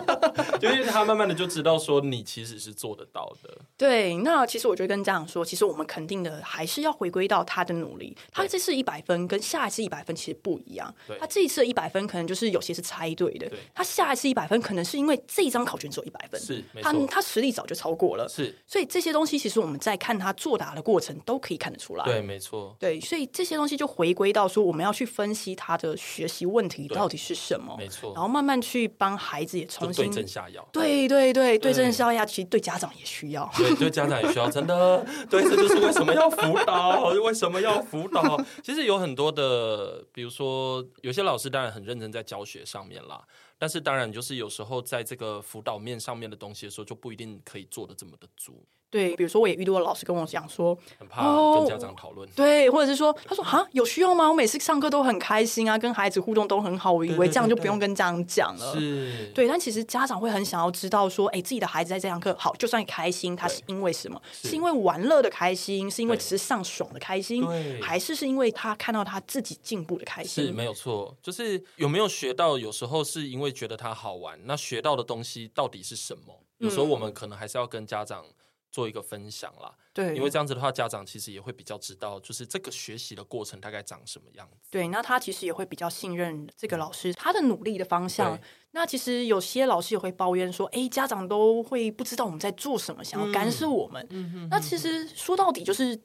[0.58, 3.56] 就是他慢慢的就知道说你其实是做得到的。
[3.76, 4.16] 对。
[4.18, 8.16] 那其实我就跟家长说，其实我们肯定的还是要回归到他的努力。
[8.32, 10.94] 他这次一百分跟下一次一百分其实不一样。
[11.18, 42.60] 他这一次一百分可能就是有些是猜对的，对，他下一次一百分可能是因为这一张考卷只有一百分，是，他他实力早就超过了，是，所以这些东西其实我们在看他作答的过程都可以看得出来，对，没错，对，所以这些东西就回归到说我们要去分析他的学习问题到底是什么，没错，然后慢慢去帮孩子也重新对症下药，对对对，对症下药，其实对家长也需要，对对家长也需要，真的，对，这就是为什么要辅导，为什么要辅导，其实有很多的，比如说有些老师是当然很认真在教学。
[42.64, 43.26] 上面啦，
[43.60, 48.64] 但是当然就是有时候在这个辅导面上面的东西的时候，就不一定可以做的这么的足。
[48.88, 51.22] 对，比如说我也遇到老师跟我讲说，很怕
[51.54, 54.28] 跟家长讨论，哦，对，或者是说，他说啊，有需要吗？
[54.28, 58.74] 我每次上课都很开心啊，跟孩子互动都很好，我以为这样就不用跟家长讲了。
[58.74, 64.20] 是，对，但其实家长会很想要知道说，哎，自己的孩子在这堂课好，就算开心，他是因为什么？
[64.32, 67.46] 是，是因为玩乐的开心，是因为只是上爽的开心，
[67.80, 70.46] 还是是因为他看到他自己进步的开心？
[70.46, 72.58] 是没有错，就是有没有学到？
[72.58, 76.44] 有时候是因为觉得他好玩，那学到的东西到底是什么？
[76.58, 78.24] 有时候我们可能还是要跟家长。
[78.72, 84.68] 做一个分享啦，对，因为这样子的话，家长其实也会比较知道，就是这个学习的过程大概长什么样子。
[84.70, 88.38] 对，那他其实也会比较信任这个老师，他的努力的方向。
[88.70, 94.06] 那其实有些老师也会抱怨说，哎，家长都会不知道我们在做什么，想要干涉我们。
[94.10, 94.48] 嗯嗯。
[94.48, 96.00] 那其实说到底就是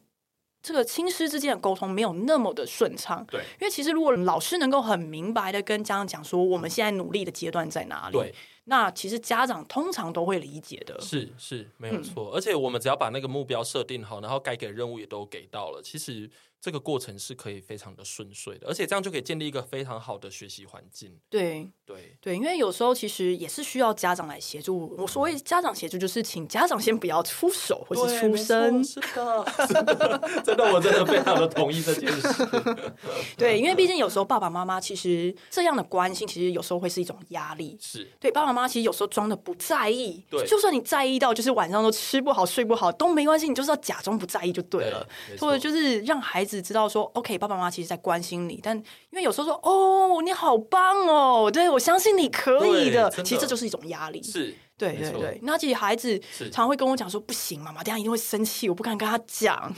[0.65, 3.23] 这个亲师之间的沟通没有那么的顺畅。
[3.29, 8.17] 对，因为其实如果老师能够很明白的跟家长讲说，我们现在努力的阶段在哪里？
[8.17, 8.33] 对。
[8.65, 16.27] 那其实家长通常都会理解的，是是没有错，嗯，而且我们只要把那个目标设定好，然后该给任务也都给到了，其实。
[16.65, 21.15] 这个过程是可以非常的顺遂的，而且这样就可以建立一个非常好的学习环境。
[21.29, 24.95] 对对对，因为有时候其实也是需要家长来协助。
[24.97, 28.83] 我所谓家长协助，就是请家长先不要出手或是出声。
[28.83, 32.47] 是的，真的，真的，我真的非常的同意这件事。
[33.37, 37.77] 对，因为毕竟有时候爸爸妈妈其实这样的关心，其实有时候会是一种压力。
[37.79, 40.25] 是对，爸爸妈妈其实有时候装的不在意。
[40.31, 46.54] 对，就算你在意到，就是晚上都吃不好、睡不好都没关系，你就是要假装不在意就对了，对或者就是让孩子。
[46.61, 48.83] 知道说，OK，爸爸妈妈其实在关心你，但因
[49.13, 54.21] 为有时候说，哦，你好棒哦，对，我相信你可以的，的其实这就是一种压力。
[54.23, 54.55] 是。
[54.77, 59.73] 对对对，那其实孩子常常会跟我讲说：“不行，妈妈等下一定会生气，我不敢跟他讲。”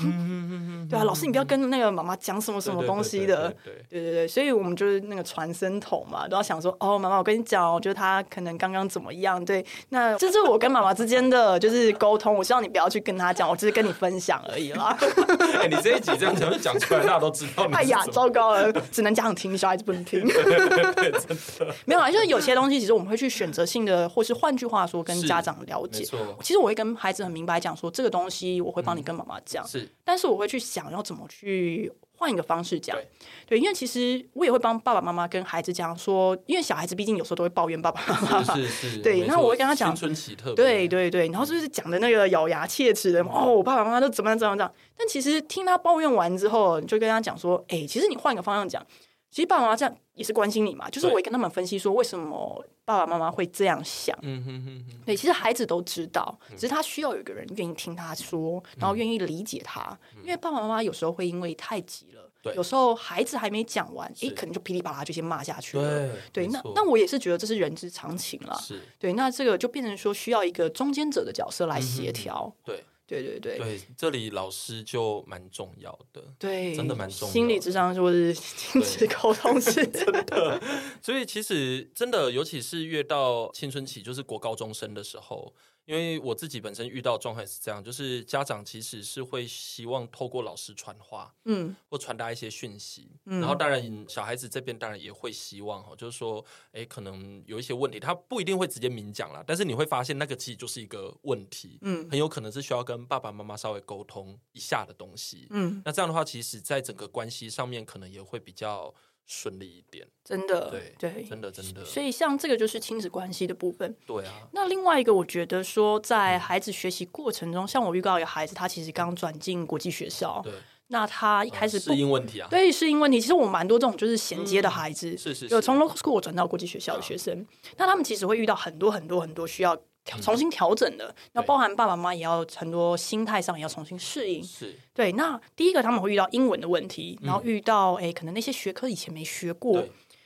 [0.89, 3.53] 对啊，老师你不要跟那个妈妈讲什么什么东西的。
[3.63, 14.97] 对对对对，所以我们就是那个传声筒嘛，都要想说：“哦，妈妈，我跟你讲，我觉得他可能刚刚怎么样？”对，那这是我跟妈妈之间的就是沟通，我希望你不要去跟他讲，我只是跟你分享而已啦。
[15.61, 17.69] 哎，你这一集这样子讲出来，大家都知道。
[17.71, 20.27] 哎呀，糟糕了，只能家长听，小孩子不能听。
[20.27, 21.27] 对对对，真
[21.59, 24.86] 的没有啊，就是有些东西，其实我们会去选择性的，或是换句话。
[24.87, 26.05] 说跟家长了解，
[26.41, 33.07] 其实我会跟孩子很明白讲说，这个东西我会帮你跟妈妈讲，嗯，是，但是我会去想要怎么去换一个方式讲，对，
[33.45, 48.85] 对，因为其实我也会帮爸爸妈妈跟孩子讲说，因为小孩子毕竟有时候都会抱怨爸爸妈妈，是是，是， 对，那我会跟他讲青春期特别，对对对，然后就是讲的那个咬牙切齿的，哦，我爸爸妈妈都怎么样怎么样，但其实听他抱怨完之后，你就跟他讲说，哎，其实你换一个方向讲。
[49.29, 54.17] 其实爸爸妈妈这样也是关心你嘛，就是我也跟他们分析说，为什么爸爸妈妈会这样想。
[54.23, 55.01] 嗯哼哼哼。
[55.05, 59.97] 对，其实孩子都知道，只是他需要有一个人愿意听他说，然后愿意理解他。
[60.23, 66.09] 因为爸爸妈妈有时候会因为太急了，对，有时候孩子还没讲完，诶，可能就噼里啪啦就先骂下去了。
[66.33, 68.57] 对，那那我也是觉得这是人之常情了。
[68.59, 72.53] 是，对，那这个就变成说需要一个中间者的角色来协调。
[72.65, 72.83] 对。
[73.07, 77.31] 对对对，对，这里老师就蛮重要的，对，真的蛮重要的。
[77.33, 80.61] 心理智商或是亲子沟通是 真的，
[81.01, 85.55] 所以其实真的，尤其是越到青春期，就是国高中生的时候。
[85.87, 108.93] 因为我自己本身遇到状态是这样，就是家长其实是会希望透过老师传话，嗯，或传达一些讯息，嗯，然后当然小孩子这边当然也会希望哈，就是说，哎，可能有一些问题，他不一定会直接明讲啦，但是你会发现那个其实就是一个问题，嗯，很有可能是需要跟爸爸妈妈稍微沟通一下的东西，嗯，那这样的话，其实在整个关系上面可能也会比较
[109.27, 110.07] 顺利一点。
[110.23, 111.85] 真的，对对，真的真的。
[111.85, 113.95] 所以像这个就是亲子关系的部分。
[114.07, 114.47] 对啊。
[114.53, 120.41] 那另外一个，我觉得说在孩子学习过程中，嗯、像我遇到一个孩子，他其实刚转进国际学校。
[120.43, 120.53] 对。
[120.89, 123.19] 那他一开始适应问题啊，对，适应问题。
[123.19, 129.77] 其实我蛮多这种就是衔接的孩子，是是，有从 local school 转到国际学校的学生，那他们其实会遇到很多很多很多需要
[130.21, 131.13] 重新调整的。
[131.33, 134.43] 那包含爸爸妈妈也要很多心态上也要重新适应。
[134.43, 135.11] 是对。
[135.13, 139.83] 那第一个他们会遇到英文的问题，然后遇到哎，可能那些学科以前没学过。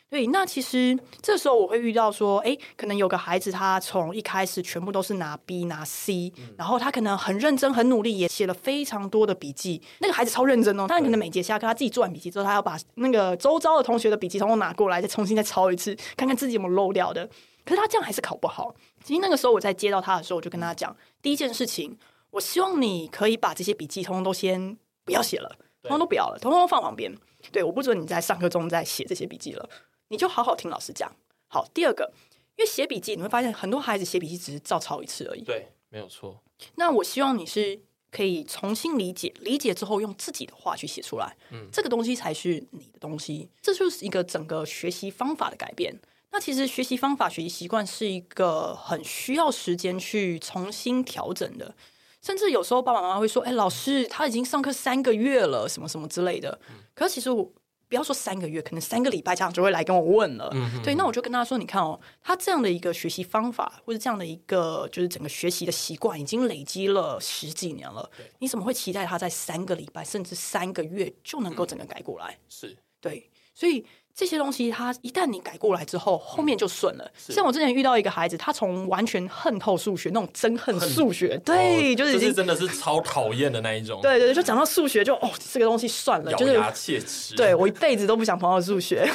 [0.10, 9.82] 对，那其实这时候我会遇到说，哎，可能有个孩子他从一开始全部都是拿 B 拿 C，嗯，然后他可能很认真很努力，也写了非常多的笔记。
[10.00, 17.26] 那个孩子超认真哦，他可能每节下课他自己做完笔记之后，他要把那个周遭的同学的笔记统统拿过来，再重新再抄一次，看看自己有没有漏掉的。
[17.64, 18.76] 可是他这样还是考不好。
[19.04, 21.98] 其实那个时候我在接到他的时候，我就跟他讲，第一件事情，
[22.30, 27.12] 我希望你可以把这些笔记通通都先不要写了，通通都不要了，通通都放旁边。
[27.52, 29.70] 对，我不准你在上课中再写这些笔记了。
[30.10, 31.12] 你就好好听老师讲。
[31.48, 32.14] 好，第二个，
[32.56, 35.42] 因为写笔记，你会发现很多孩子写笔记只是照抄一次而已。
[35.42, 36.40] 对，没有错。
[36.76, 37.80] 那我希望你是
[38.12, 41.36] 可以重新理解，理解之后用自己的话去写出来。
[41.50, 43.50] 嗯，这个东西才是你的东西。
[43.62, 46.00] 这就是一个整个学习方法的改变。
[46.32, 51.76] 那其实学习方法、学习习惯是一个很需要时间去重新调整的。
[52.22, 56.60] 甚至有时候爸爸妈妈会说：“哎，老师，他已经上课三个月了，什么什么之类的。”
[56.96, 57.52] 可是其实我。
[57.92, 60.50] 不要说三个月，可能三个礼拜，家长就会来跟我问了。
[60.54, 68.10] 嗯、对，那我就跟他说：“你看哦，他这样的一个学习方法，或者这样的一个就是整个学习的习惯，已经累积了十几年了。
[68.40, 73.86] 你怎么会期待他在三个礼拜甚至三个月就能够整个改过来？”是对，所以。
[74.22, 77.12] 这些东西，他一旦你改过来之后，后面就顺了。
[77.18, 84.00] 像我之前遇到一个孩子，他从完全恨透数学，那种憎恨数学，对，就是已经真的是超讨厌的那一种。
[84.00, 87.34] 对对对，就讲到数学就哦，这个东西算了，咬牙切齿。
[87.34, 89.10] 对，我一辈子都不想碰到数学。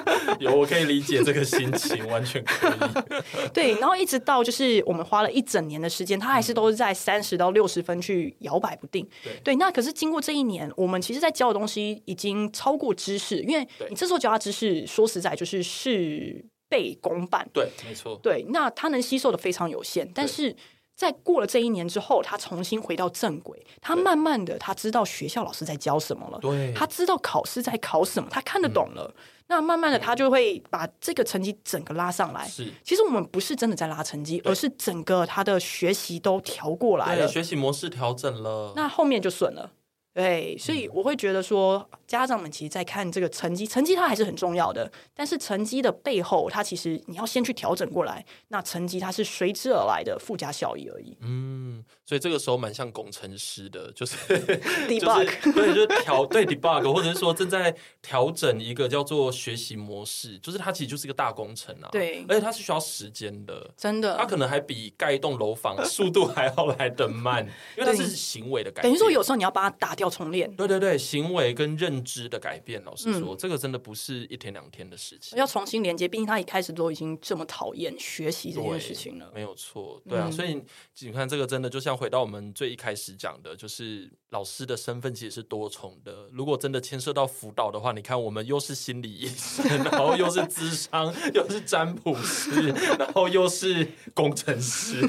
[0.40, 3.50] 有，我可以理解这个心情，完全可以。
[3.52, 9.06] 对，然后一直到就是我们花了一整年的时间，他还是都是在三十到六十分去摇摆不定。
[9.22, 13.66] 对对，那可是经过这一年，我们其实在教的东西已经超过知识，因为。
[13.88, 17.46] 你这时候教他知识，说实在就是事倍功半。
[17.52, 18.18] 对，没错。
[18.22, 20.10] 对，那他能吸收的非常有限。
[20.14, 20.54] 但是
[21.02, 29.12] 在过了这一年之后，他重新回到正轨，他慢慢的他知道学校老师在教什么了，对，他知道考试在考什么，他看得懂了。
[29.18, 32.46] 嗯、那慢慢的，他就会把这个成绩整个拉上来。
[32.46, 39.72] 是，其实我们不是真的在拉成绩，而是整个他的学习都调过来了，学习模式调整了，那后面就顺了。
[40.14, 44.90] 对，所以我会觉得说，家长们其实，在看这个成绩，成绩它还是很重要的。
[45.14, 51.16] 但是成绩的背后，它其实你要先去调整过来，那成绩它是随之而来的附加效益而已。
[51.20, 54.16] 嗯，所以这个时候蛮像工程师的，就是
[54.86, 61.88] debug，对，就是调对 debug，或者是说正在调整一个叫做学习模式，就是它其实就是一个大工程啊。
[61.90, 67.44] 对，而且它是需要时间的，真的，它可能还比盖一栋楼房速度还要来得慢，
[67.76, 68.92] 因为它是行为的改变。
[68.92, 70.12] 等于说，有时候你要把它打掉。
[70.12, 75.38] 重练，对对对，行为跟认知的改变，老实说，嗯、这个真的不是一天两天的事情。
[75.38, 80.00] 要重新连接，毕竟他一开始都已经这么讨厌学习这件事情了，没有错。
[80.08, 80.62] 对啊，嗯、所以
[81.00, 86.28] 你看，这个真的就像回到我们最一开始讲的，就是老师的身份其实是多重的。
[86.32, 95.00] 如果真的牵涉到辅导的话，你看我们又是心理医生， 然后又是智商，又是占卜师，然后又是工程师，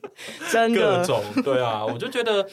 [0.50, 1.22] 真的各种。
[1.42, 2.48] 对啊，我就觉得。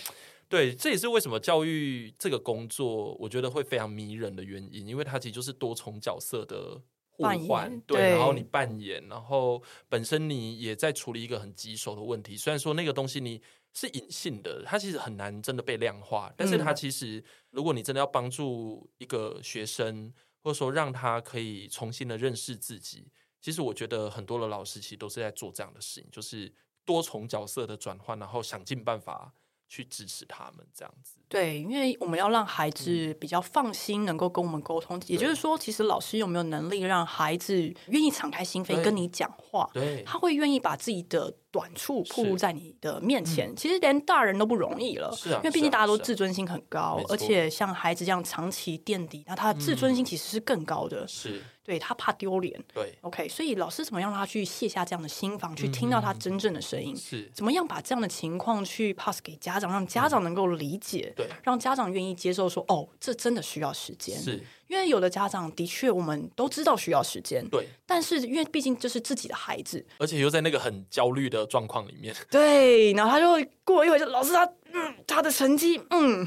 [0.49, 12.35] 对，这也是为什么教育这个工作，我觉得会非常迷人的原因，因为它其实就是多重角色的互换，对，对，然后你扮演，然后本身你也在处理一个很棘手的问题。
[12.35, 13.39] 虽然说那个东西你
[13.75, 23.05] 是隐性的，它其实很难真的被量化，但是它其实，如果你真的要帮助一个学生，或者说让他可以重新的认识自己，
[23.39, 26.51] 其实我觉得很多的老师其实都是在做这样的事情，就是
[26.83, 29.31] 多重角色的转换，然后想尽办法。
[29.69, 34.97] 去支持他们这样子，对，因为我们要让孩子比较放心，能够跟我们沟通。
[34.97, 39.69] 嗯、也就是说，其实老师有没有能力让孩子愿意敞开心扉跟你讲话？
[39.71, 43.51] 对，他会愿意把自己的短处暴露在你的面前。
[43.51, 51.07] 嗯、其实连大人都不容易了，是啊，因为毕竟大家都自尊心很高，而且像孩子这样长期垫底，那他的自尊心其实是更高的。
[51.07, 51.43] 是。
[51.61, 56.97] 对，他怕丢脸，对，OK，所以老师怎么样让他去卸下这样的心防，去听到他真正的声音？
[56.97, 64.41] 是，怎么样把这样的情况去 pass 给家长，让家长能够理解，对，让家长愿意接受说，哦，这真的需要时间，是。
[64.67, 76.25] 因为有的家长的确我们都知道需要时间，对，但是因为毕竟这是自己的孩子，而且又在那个很焦虑的状况里面， 对，然后他就会过一会就老师他嗯他的成绩嗯，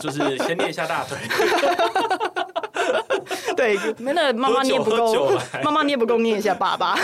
[0.00, 1.16] 就是先捏一下大腿。
[3.56, 6.96] 对，那个 妈妈捏不够，妈妈捏不够，念一下爸爸。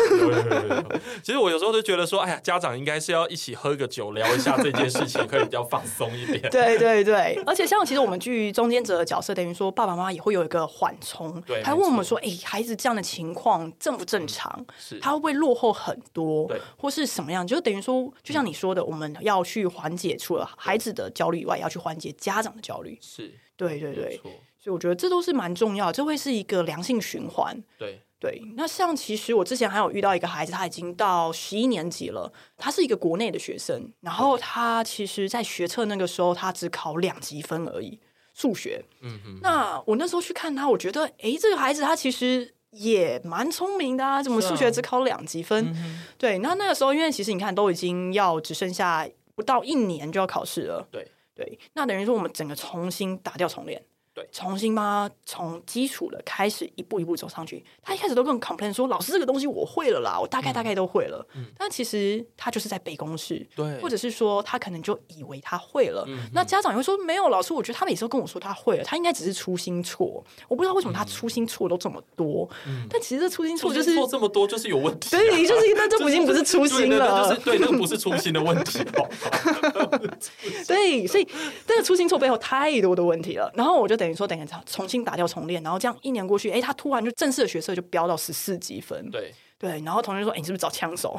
[1.22, 6.40] 其实我有时候就觉得说，哎呀，家长应该是要一起喝个酒，聊一下这件事情，可以比较放松一点。
[6.50, 14.52] 对对对，而且像其实我们居于中间者的角色，等于说爸爸妈妈也会有一个缓冲，对，还问我们说，哎，孩子这样的情况正不正常？
[14.58, 16.46] 嗯、是，他会不会落后很多？
[16.48, 17.46] 对，或是什么样？
[17.46, 22.98] 就等于说，就像你说的，我们要去缓解除了孩子的焦虑以外，要去缓解家长的焦虑。
[23.00, 24.20] 是，对对对。
[24.58, 27.56] 所以我觉得这都是蛮重要，这会是一个良性循环。
[27.78, 38.00] 对对，那像其实我之前还有遇到一个孩子，他已经到十一年级了，他是一个国内的学生，然后他其实，在学测那个时候，他只考两级分而已，
[38.34, 38.84] 数学。
[39.02, 39.38] 嗯嗯。
[39.40, 45.66] 那我那时候去看他，我觉得，哎，这个孩子他其实也蛮聪明的啊，怎么数学只考两级分？
[45.68, 50.84] 啊、对，那那个时候，因为其实你看，都已经要只剩下不到一年就要考试了。
[50.90, 53.80] 对对，那等于说我们整个重新打掉重练。
[54.18, 57.64] 对，重新把从基础的开始一步一步走上去。
[57.80, 61.24] 他一开始都跟 complain 说：“老师，这个东西我会了啦，我大概大概都会了。
[61.36, 66.04] 嗯”但其实他就是在背公式，对，或者是说他可能就以为他会了。
[66.08, 70.24] 嗯、那家长也会说：“没有，老师，我觉得他每次都跟我说他会了，他应该只是粗心错。
[70.48, 72.48] 我不知道为什么他粗心错都这么多。
[72.66, 75.20] 嗯、但其实这粗心错就是错这么多，就是有问题、啊。
[75.20, 78.80] 对，就是那这已经不是粗心了，就是对，那个 不是粗心的问题。
[80.66, 81.28] 对，所以
[81.66, 83.50] 这个粗心错背后太多的问题了。
[83.54, 91.16] 然后我就等于说，等于从重新打掉重练，然后这样一年过去，哎，他突然就正式的学测就飙到十四级分，对对，然后同学说，哎，你是不是找枪手？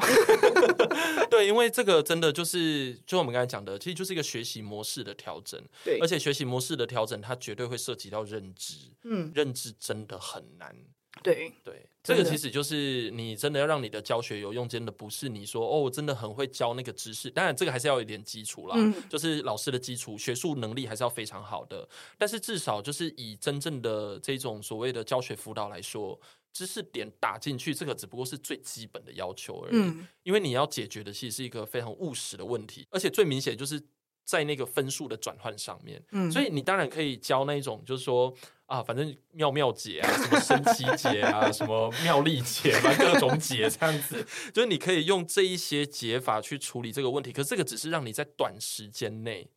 [1.30, 10.74] 对，因为这个真的就是，就我们刚才讲的，其实就是一个学习模式的调整，对，而且学习模式的调整，它绝对会涉及到认知，嗯，认知真的很难。
[11.22, 17.28] 对对，这个其实就是你真的要让你的教学有用，真的不是你说哦，我真的很会教那个知识。
[17.28, 21.86] 当然，这个还是要有一点基础啦，嗯、就是老师的基础学术能力还是要非常好的。
[22.16, 26.18] 但是至少就是以真正的这种所谓的教学辅导来说，
[26.52, 29.76] 知识点打进去，这个只不过是最基本的要求而已。
[29.76, 33.82] 嗯、因为你要解决的其实是一个非常务实的问题，而且最明显就是
[34.24, 36.00] 在那个分数的转换上面。
[36.12, 38.32] 嗯，所以你当然可以教那种，就是说。
[38.70, 47.32] 啊，反正妙妙姐啊，什么神奇姐啊，什么妙丽解啊，各种姐这样子，就是你可以用这一些解法去处理这个问题。
[47.32, 49.50] 可是这个只是让你在短时间内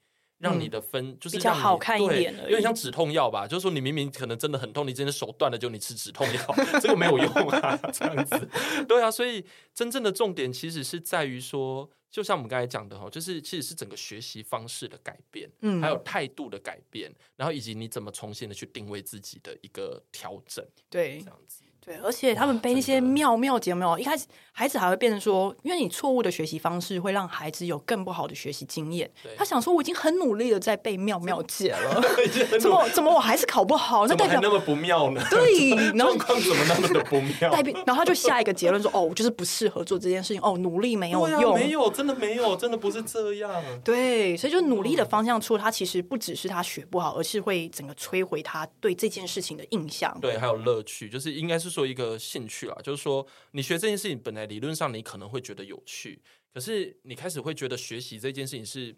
[0.43, 3.47] 让你的分、嗯、就是比较好看一点，有点像止痛药吧？
[3.47, 8.49] 就是说你明明可能真的很痛，你真的手断了，就你吃止痛药， 这个没有用啊，这样子。
[8.87, 11.89] 对啊，所以真正的重点其实是在于说。
[12.13, 21.62] 就像我们刚才讲的哈，就是其实是整个学习方式的改变，嗯，还有态度的改变，然后以及你怎么重新的去定位自己的一个调整，对，这样子。
[21.85, 23.97] 对，而且他们背一些妙妙解，有没有？
[23.99, 29.09] 一开始孩子还会变成说，因为你错误的学习方式会让孩子有更不好的学习经验。
[29.35, 32.01] 他想说，我已经很努力的在背妙妙解了，
[32.59, 34.07] 怎么怎么我还是考不好？
[34.07, 35.21] 那代表那么不妙呢？
[35.29, 37.49] 对， 然后状况怎么那么的不妙？
[37.51, 40.41] 代表，然后他就下一个结论说，哦，我就是不适合做这件事情。
[40.41, 43.51] 哦，努力没有用，没有，真的没有，真的不是这样。
[43.83, 50.15] 对，所以就努力的方向错，他其实不只是他学不好，而是会整个摧毁他对这件事情的印象。
[50.21, 52.53] 对，还有乐趣，就是应该是说一个兴趣。
[52.53, 56.21] 去了，就是说，你学这件事情本来理论上你可能会觉得有趣，
[56.53, 58.95] 可是你开始会觉得学习这件事情是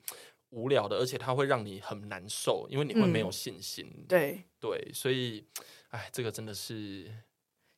[0.50, 3.90] 无聊的，而且它会让你很难受，因为你会没有信心。
[3.96, 5.46] 嗯、对对，所以，
[5.92, 7.10] 哎，这个真的是，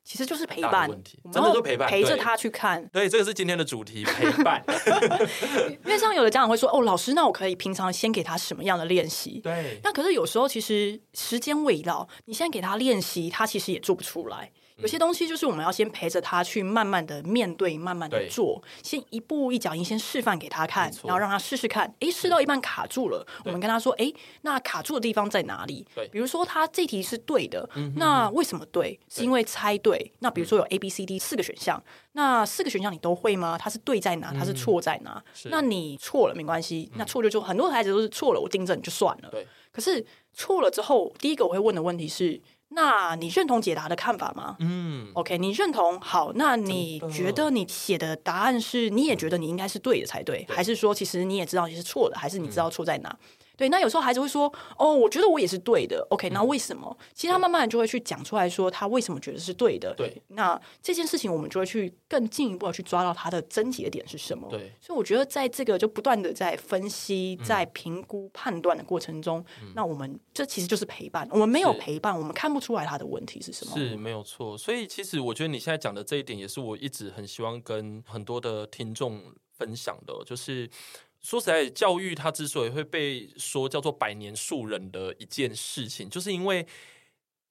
[0.04, 0.90] 其实就是陪伴
[1.32, 2.84] 真的就陪伴，陪着他去看。
[2.88, 4.64] 对，这个是今天的主题，陪 伴。
[5.86, 9.42] 因为像有的家长会说，哦，老师，那我可以平常先给他什么样的练习？
[9.42, 9.80] 对。
[9.84, 14.52] 那可是有时候其实时间未到，你现在给他练习，他其实也做不出来。
[14.78, 21.92] 有些东西就是我们要先陪着他去慢慢的面对，慢慢的做，先一步一脚印，先示范给他看，然后让他试试看。
[22.00, 29.00] 哎，试到一半卡住了，我们跟他说：“哎，那卡住的地方在哪里？”对，比如说他这题是对的，那为什么对？
[29.10, 30.14] 是因为猜对。
[30.20, 33.58] 那比如说有 A、B、C、D 四个选项，那四个选项你都会吗？
[33.58, 34.32] 它是对在哪？
[34.32, 35.24] 它是错在哪？
[35.46, 37.42] 那你错了没关系，那错就错。
[37.42, 39.30] 很多孩子都是错了，我订正就算了。
[39.32, 42.40] 对，可是错了之后，第一个我会问的问题是。
[42.70, 44.56] 那你认同解答的看法吗？
[44.60, 53.10] 嗯，OK，你认同好，那你觉得你写的答案是你也觉得你应该是对的才对，对还是说其实你也知道你是错的，还是你知道错在哪？
[53.10, 53.28] 嗯
[53.58, 56.06] 对，那有时候孩子会说：“哦，我觉得我也是对的。
[56.12, 56.96] ”OK，那为什么？
[57.00, 59.94] 嗯、其实他慢慢就会去讲出来说他为什么觉得是对的。
[59.98, 64.48] 对，那这件事情我们就会去更进一步的去抓到他的症结点是什么。
[64.52, 71.28] 对，所以我觉得在这个就不断的在分析、在评估、判断的过程中，嗯、那我们这其实就是陪伴。
[71.32, 73.76] 我们没有陪伴，我们看不出来他的问题是什么。
[73.76, 74.56] 是没有错。
[74.56, 79.20] 所以其实我觉得你现在讲的这一点，也是我一直很希望跟很多的听众
[79.52, 80.70] 分享的，就是。
[81.28, 86.66] 说实在，教育它，之所以会被说叫做百年树人的一件事情，就是因为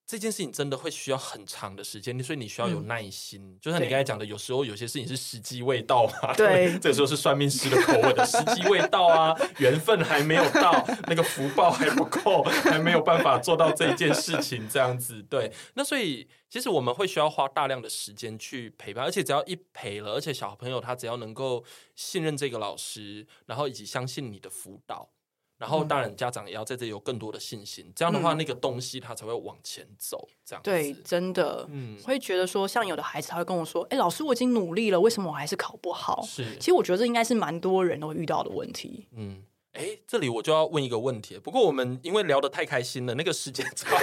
[0.07, 3.41] 这件事情真的会需要很长的时间，所以你需要有耐心。
[3.43, 6.33] 嗯、就像你刚才讲的，有时候有些事情是时机未到嘛。
[6.35, 15.21] 对， 这个时候是算命师的口吻的时机未到啊，缘分还没有到，那个福报还不够，还没有办法做到这件事情，这样子。
[15.25, 21.65] 对，那所以其实我们会需要花大量的时间去陪伴，而且只要一陪了，而且小朋友他只要能够
[21.97, 25.11] 信任这个老师，然后以及相信你的辅导。
[25.59, 27.91] 然后，当然，家长也要在这里有更多的信心。
[27.97, 30.29] 这样的话，那个东西他才会往前走。
[30.45, 39.07] 这样对，真的，嗯，会觉得说，像有的孩子他会跟我说：“哎，老师，我已经努力了，为什么我还是考不好？”是，其实我觉得这应该是蛮多人都会遇到的问题。
[39.13, 39.43] 嗯，
[39.73, 41.39] 哎，这里我就要问一个问题。
[41.39, 43.97] 不过我们因为聊得太开心了，那个时间 差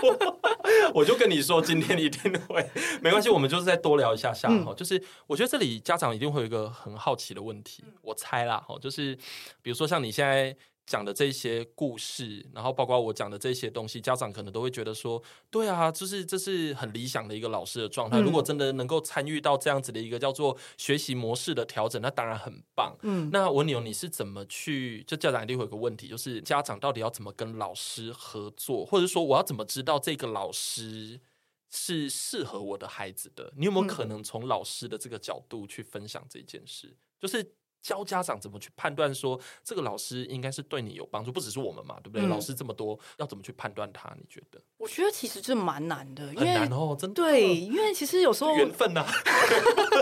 [0.00, 0.40] 不多，
[0.94, 2.64] 我就跟你说，今天一定会
[3.02, 3.28] 没关系。
[3.28, 4.72] 我们就是再多聊一下下哈。
[4.74, 9.16] 就是我觉得这里家长一定会有一个很好奇的问题，我猜啦哈，就是
[9.60, 10.56] 比如说像你现在。
[10.90, 18.18] 讲的这些故事，然后包括我讲的这些东西，家长可能都会觉得说，对啊，就是这是很理想的一个老师的状态。
[18.18, 22.96] 嗯、如果真的能够参与到这样子的一个叫做学习模式的调整，那当然很棒。
[23.02, 25.04] 嗯，那我牛你，你是怎么去？
[25.04, 31.20] 就家长一定会有个问题，就是家长到底要怎么跟老师合作，或者说我要怎么知道这个老师
[31.70, 33.52] 是适合我的孩子的？
[33.56, 36.96] 你有没有可能从老师的这个角度去分享这件事？
[37.20, 37.54] 就是。
[37.82, 42.26] 教家长怎么去判断说这个老师应该是对你有帮助，不只是我们嘛，对不对？
[42.26, 44.14] 嗯、老师这么多，要怎么去判断他？
[44.18, 44.60] 你觉得？
[44.76, 47.14] 我觉得其实这蛮难的，因为很难哦，真的。
[47.14, 49.06] 对，因为其实有时候缘分呐，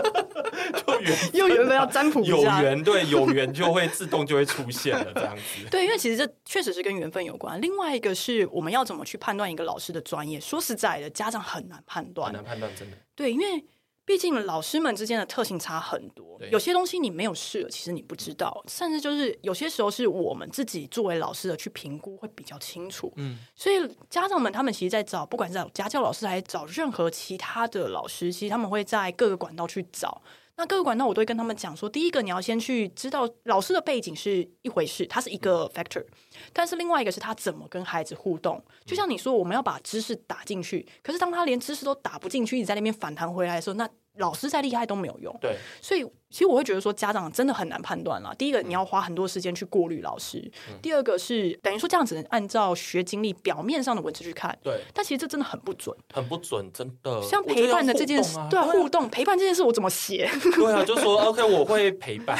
[0.85, 5.67] 就缘分，又缘分要占卜，有缘对，有缘就会自动就会出现了这样子。
[5.71, 7.59] 对，因为其实这确实是跟缘分有关。
[7.61, 10.39] 另外一个是我们要怎么去判断一个老师的专业？
[10.39, 12.97] 说实在的，家长很难判断，很难判断，真的。
[13.15, 13.65] 对，因为。
[14.09, 18.59] 毕竟老师们之间的特性差很多，有些东西你没有试，其实你不知道。
[18.67, 23.13] 甚至就是有些时候是我们自己作为老师的去评估会比较清楚。
[23.17, 23.75] 嗯，所以
[24.09, 30.19] 家长们他们其实，在找不管是找家教老师还是找任何其他的老师，其实他们会在各个管道去找。
[30.59, 36.05] 那各个管道我都会跟他们讲说，第一个你要先去知道老师的背景是一回事，它是一个 factor，
[36.51, 38.61] 但是另外一个是他怎么跟孩子互动。
[38.85, 45.33] 就像你说，我们要把知识打进去，可是当他连知识都打不进去，你在那边反弹回来的时候，那老师再厉害都没有用。
[45.39, 46.05] 对，所以。
[46.29, 48.33] 其实我会觉得说，家长真的很难判断了。
[48.35, 54.55] 第一个，你要花很多时间去过滤老师；嗯、第二个是等于说，这样只能按照学经历表面上的文字去看。
[54.63, 57.19] 对，但其实这真的很不准，很不准，真的。
[57.23, 60.29] 像陪伴的这件事，啊对啊，互动陪伴这件事，我怎么写？
[60.55, 62.37] 对啊，就说 OK，我会陪伴。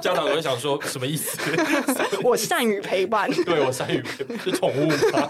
[0.00, 1.36] 家长会想说什么意思？
[2.22, 3.28] 我善于陪伴。
[3.44, 5.28] 对，我善于陪伴，是宠物吗？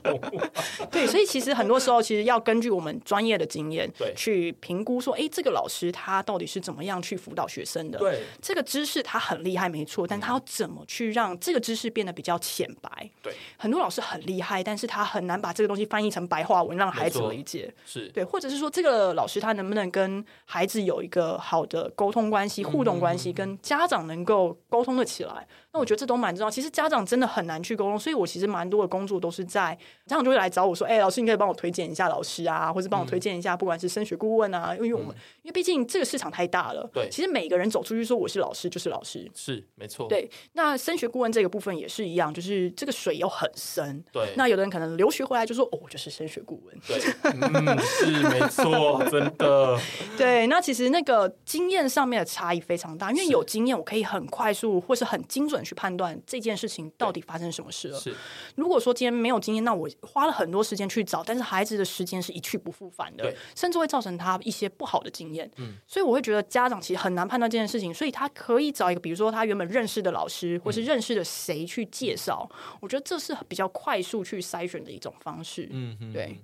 [0.00, 0.40] 宠物。
[0.92, 7.98] 对，所以其实很多时候，其实要根据我们专业的经验，对，去评估说，哎，这个老师他到底是怎么样去辅导学生的？
[7.98, 13.10] 对，这个知识他很厉害，没错，但他要怎么去让这个知识变得比较浅白？
[13.22, 17.72] 对，很多老师很厉害，但是他很难把这个东西翻译成白话文，让孩子理解。
[17.86, 25.48] 是对，或者是说，这个老师他能不能跟孩子有一个好的沟通关系、互动关系，跟家长能够沟通的起来？
[25.74, 26.50] 那我觉得这都蛮重要。
[26.50, 29.74] 其实家长真的很难去沟通，所以我其实蛮多的工作都是在
[30.06, 35.08] 家长就会来找我说：“哎，老师，你可以帮我推荐一下老师啊，或者帮我推荐一下，不管是升学顾问啊，因为我们
[35.42, 36.88] 因为毕竟这个市场太大了。
[36.92, 40.06] 对，其实每个人走出去说我是老师就是老师，是没错。
[40.08, 44.04] 对，那升学顾问这个部分也是一样，就是这个水又很深。
[44.12, 46.78] 对，那有的人可能留学回来就说：哦，我就是升学顾问。
[46.86, 49.78] 对，嗯，是没错，真的。
[50.18, 55.61] 对，那其实那个经验上面的差异非常大，因为有经验，我可以很快速或是很精准。
[55.64, 57.98] 去判断这件事情到底发生什么事了。
[57.98, 58.14] 是，
[58.56, 65.50] 如果说今天没有经验，那我花了很多时间去找，但是孩子的时间是一去不复返的，甚至会造成他一些不好的经验。
[65.56, 72.48] 嗯，所以我会觉得家长其实很难判断这件事情，所以他可以找一个，比如说他原本认识的老师，或是认识的谁去介绍。
[72.50, 75.68] 嗯，我觉得这是比较快速去筛选的一种方式。
[75.70, 76.38] 嗯，对。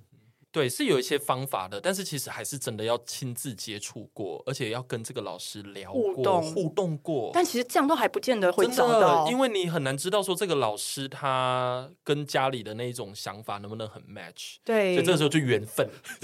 [0.51, 7.29] 对，是有一些方法的，但是其实还是真的要亲自接触过，而且要跟这个老师聊过、互动，互动过。
[7.33, 14.55] 但其实这样都还不见得会找到，因为你很难知道说这个老师他跟家里的那种想法能不能很 match。
[14.63, 15.87] 对，所以这个时候就缘分，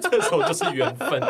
[0.00, 1.22] 这个时候就是缘分，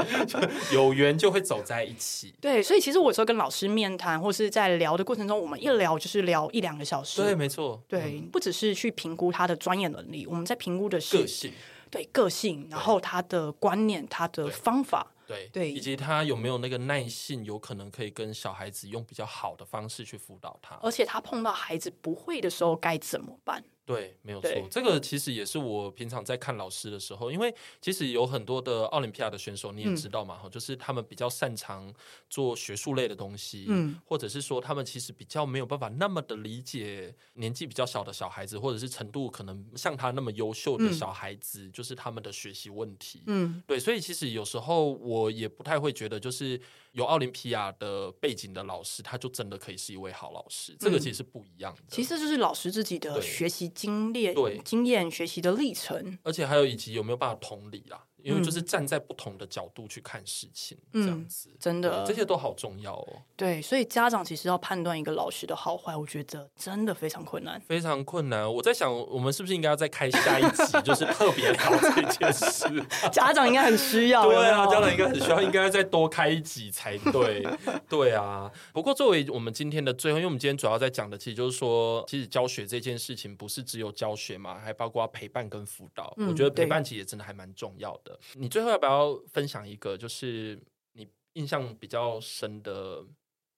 [0.73, 2.35] 有缘就会走在一起。
[2.41, 7.21] 对，所以其实我有时候跟老师面谈或是在聊的过程中，我们一聊就是聊一两个小时。
[7.21, 7.83] 对，没错。
[7.87, 11.53] 对，嗯、不只是去评估他的专业能力，我们在评估的是个性。
[11.97, 23.65] 对个性，然后他的观念，他的方法，对对，以及他有没有那个耐性，有可能可以跟小孩子用比较好的方式去辅导他，而且他碰到孩子不会的时候该怎么办？
[23.87, 24.51] 对，没有错。
[24.69, 31.95] 这个其实也是我平常在看老师的时候，因为其实有很多的奥林匹亚的选手，你也知道嘛，哈、嗯，就是他们比较擅长
[32.29, 46.61] 做学术类的东西，嗯，或者是说他们其实比较没有办法那么的理解年纪比较小的小孩子，或者是程度可能像他那么优秀的小孩子，嗯、就是他们的学习问题，嗯，对，所以其实有时候我也不太会觉得，就是
[46.97, 51.83] 有奥林匹亚的背景的老师，他就真的可以是一位好老师，嗯、这个其实是不一样的。
[51.89, 53.67] 其实就是老师自己的学习。
[53.77, 58.07] 经历、对经验、学习的历程，而且还有以及有没有办法同理啦。
[58.27, 63.23] 因为就是站在不同的角度去看事情，嗯、这样子真的这些都好重要哦。
[63.37, 68.53] 对，所以家长其实要判断一个老师的好坏，我觉得真的非常困难，非常困难。
[68.53, 72.85] 我在想，我们是不是应该要再开下一集，就是特别聊这件事？
[73.13, 77.47] 家长应该很需要， 对啊，家长应该很需要，应该再多开一集才对。
[77.89, 78.51] 对啊。
[78.73, 86.13] 不过作为我们今天的最后，因为我们今天主要在讲的，其实就是说，其实教学这件事情不是只有教学嘛，还包括陪伴跟辅导。
[86.17, 88.16] 嗯、我觉得陪伴其实也真的还蛮重要的。
[88.35, 90.61] 你最后要不要分享一个，就是
[90.93, 93.05] 你印象比较深的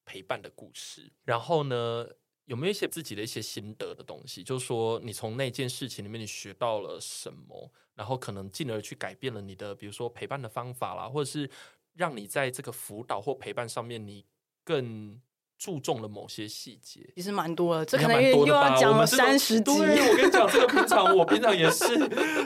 [0.04, 1.12] 陪伴的故事？
[1.24, 2.08] 然后呢，
[2.44, 4.42] 有没有一些自己的一些心得的东西？
[4.42, 7.70] 就是说，你从那件事情里面你学到了什么？
[7.94, 11.50] 然后可能进而去改变了你的，比如说陪伴的方法啦，或者是
[11.94, 14.24] 让你在这个辅导或陪伴上面，你
[14.64, 15.20] 更。
[15.58, 17.84] 注重了某些细节，其实蛮多的。
[17.84, 19.78] 这可能又要讲了三十集。
[19.78, 21.98] 对，我跟你讲，这个平常我平常也是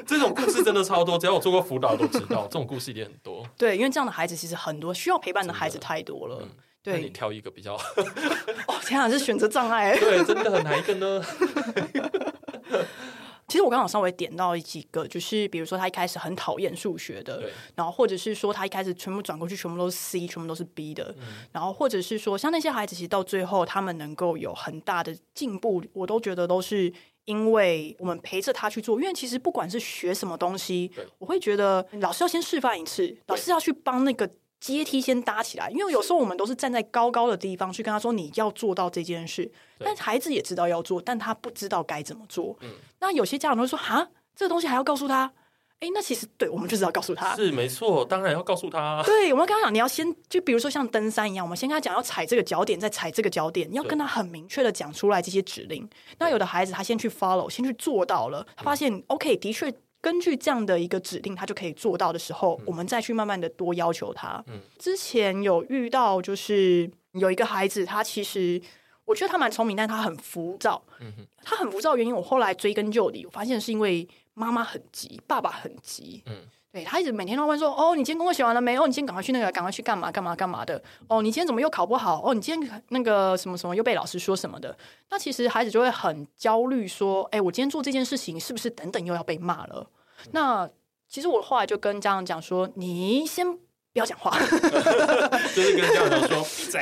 [0.06, 1.18] 这种故事真的超多。
[1.18, 3.46] 只要我做过辅导，都知道这种故事一定很多。
[3.58, 6.38] 对，因为这样的孩子其实很多，需要陪伴的孩子太多了。
[6.40, 6.48] 嗯、
[6.82, 7.74] 对，那你挑一个比较。
[7.74, 9.94] 哦，天啊，是选择障碍。
[10.00, 11.22] 对，真的哪一个呢？
[13.52, 17.42] 其实我刚好稍微点到几个，就是比如说他一开始很讨厌数学的，
[17.74, 26.90] 然后或者是说他一开始全部转过去全部都是 C，全部都是 B 的，嗯、然后或者是说像那些孩子，其实到最后他们能够有很大的进步，我都觉得都是
[27.26, 28.98] 因为我们陪着他去做。
[28.98, 34.26] 因为其实不管是学什么东西，我会觉得老师要先示范一次，老师要去帮那个。
[34.62, 39.50] 阶梯先搭起来，因为有时候我们都是站在高高的地方去跟他说，你要做到这件事，
[39.80, 42.56] 但孩子也知道要做，但他不知道该怎么做。
[42.60, 45.32] 嗯，那有些家长都会说哈，这个东西还要告诉他？
[45.80, 49.02] 哎，那其实对我们就是要告诉他，是没错，当然要告诉他。
[49.04, 55.90] 对，我们刚刚讲，你要先就比如说像登山一样，我们先跟他讲要踩这个脚点，再踩这个脚点，你要跟他很明确的讲出来这些指令。
[56.20, 59.74] 那有的孩子他先去 follow，先去做到了，他发现、嗯、OK，的确。
[60.02, 64.44] 根据这样的一个指令，他就可以做到的时候，嗯、我们再去慢慢的多要求他。
[64.48, 68.60] 嗯、之前有遇到，就是有一个孩子，他其实
[69.04, 70.82] 我觉得他蛮聪明，但他很浮躁。
[71.00, 76.22] 嗯、哼他很浮躁的原因，我后来追根究底，我发现是因为妈妈很急，爸爸很急。
[76.26, 76.36] 嗯
[76.72, 78.78] 对，他一直每天都问说：“哦，你今天功课写完了没？
[78.78, 80.82] 哦，你今天赶快去那个，赶快去干嘛干嘛干嘛的？
[81.06, 82.22] 哦，你今天怎么又考不好？
[82.24, 84.74] 哦，你今天那个什么什么又被老师说什么的？
[85.10, 89.86] 那其实孩子就会很焦虑，说：哎，我今天做这件事情是不是等等又要被骂了？
[90.30, 90.66] 那
[91.06, 93.46] 其实我后来就跟家长讲说：你先。”
[93.92, 94.38] 不要讲话，
[95.54, 96.80] 就是跟家长说闭嘴，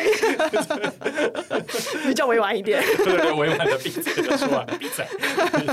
[2.06, 5.04] 比较委婉一点，对对，委婉的闭嘴就说完了，闭嘴。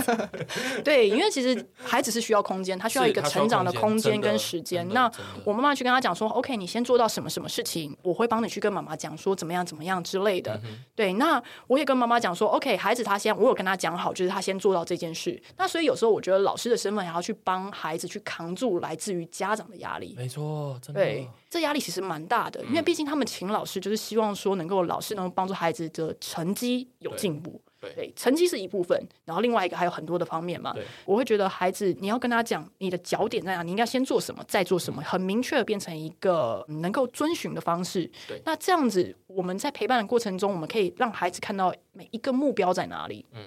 [0.84, 4.88] 对，因为其实孩子是需要空间，他需要一个成长的空间跟时间。
[4.90, 5.12] 那
[5.44, 10.60] 我妈妈去跟他讲说：“OK，你先做到什么什么事情，我会帮你去跟妈妈讲说怎么样怎么样之类的。
[10.66, 15.40] 嗯”对，那我也跟妈妈讲说：“OK，孩子他先，我有跟他讲好，就是他先做到这件事。
[15.56, 20.16] 那所以有时候我觉得老师的身份还要去帮孩子去扛住来自于家长的压力。
[20.18, 21.00] 没错，真的。
[21.02, 21.27] 对。
[21.50, 27.62] 这压力其实蛮大的，因为毕竟他们请老师，就是希望说能够老师能够帮助孩子的成绩有进步。
[27.80, 30.74] 对，对，成绩是一部分，然后另外一个还有很多的方面嘛。
[30.74, 38.10] 对，我会觉得孩子，你要跟他讲你的脚点在哪，你应该先做什么，再做什么，很明确的变成一个能够遵循的方式。
[38.28, 43.26] 对，那这样子我们在陪伴的过程中，我们可以让孩子看到每一个目标在哪里。
[43.34, 43.42] 嗯。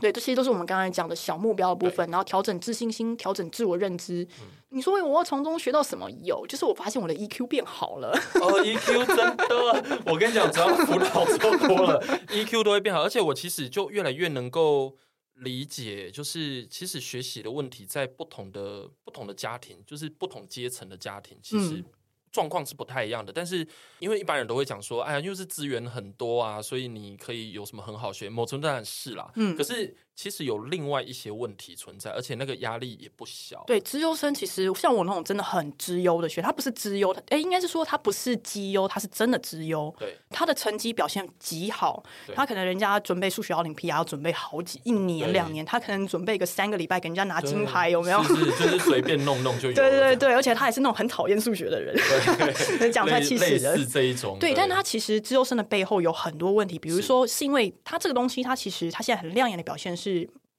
[0.00, 4.26] 对，这些都是我们刚才讲的小目标的部分，然后调整自信心，调整自我认知。
[4.40, 6.08] 嗯、你说我要从中学到什么？
[6.22, 8.10] 有，就是我发现我的 EQ 变好了。
[8.40, 13.02] 哦，EQ 真的，我跟你讲，只要辅导做多了，EQ 都会变好。
[13.02, 14.96] 而且我其实就越来越能够
[15.34, 21.84] 理解，就是其实学习的问题，在不同的不同的家庭，就是不同阶层的家庭，其实、嗯。
[22.30, 23.66] 状况是不太一样的，但是
[23.98, 29.96] 因为一般人都会讲说，哎呀，又是资源很多啊，所以你可以有什么很好学，某程度上是啦，嗯，可是。
[30.22, 33.64] 其实有另外一些问题存在，而且那个压力也不小。
[33.66, 39.90] 对，资优生其实像我那种真的很资优的学，他不是资优，哎，应该是说他不是绩优，他是真的资优。
[39.98, 42.04] 对，他的成绩表现极好，
[42.34, 48.22] 他可能人家准备数学奥林匹亚要准备好几一年两年，他可能准备个三个礼拜给人家拿金牌，有没有？
[48.22, 49.74] 是，是，就是随便弄 弄就有。
[49.74, 51.96] 对对对，而且他也是那种很讨厌数学的人，
[52.78, 53.78] 对，讲太气死人。
[53.78, 60.09] 是这一种，对，但他其实资优生的背后有很多问题，比如说是因为他这个东西，他其实他现在很亮眼的表现是。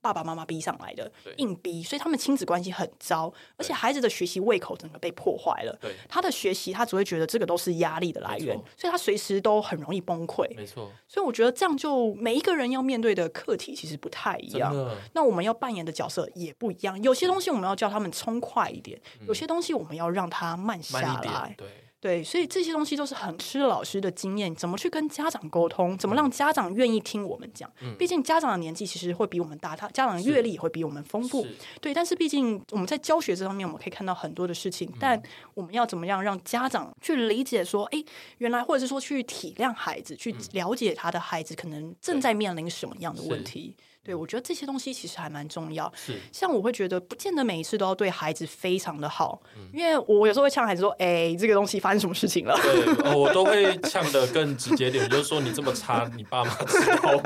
[0.03, 5.77] 爸爸妈妈逼上来的，硬逼，所以他们亲子关系很糟，而且孩子的学习胃口整个被破坏了。
[5.79, 10.47] 对，他的学习他只会觉得这个都是压力的来源，所以他随时都很容易崩溃。
[10.55, 14.73] 没错，所以我觉得这样就每一个人要面对的课题其实不太一样，
[15.13, 16.99] 那我们要扮演的角色也不一样。
[17.03, 21.53] 有些东西我们要叫他们冲快一点，嗯、有些东西我们要让他慢下来。
[21.55, 21.67] 对。
[22.01, 27.71] 对，所以这些东西都是很吃老师的经验，怎么去跟家长沟通，怎么让家长愿意听我们讲。
[27.81, 31.45] 嗯、毕竟家长的年纪其实会比我们大，他家长的阅历也会比我们丰富。
[31.79, 35.21] 对，但是毕竟我们在教学这方面，我们可以看到很多的事情，嗯、但
[35.53, 38.03] 我们要怎么样让家长去理解说，哎，
[38.39, 43.75] 原来或者是说去体谅孩子，去了解他的孩子可能正在面临什么样的问题。
[44.03, 45.91] 对，我觉得这些东西其实还蛮重要。
[45.95, 57.21] 是，像我会觉得，不见得每一次都要对孩子非常的好，嗯、因为我有时候会呛孩子说：“哎，这个东西发生什么事情了？”对，我都会呛的更直接点，就是说你这么差，你爸妈知道吗？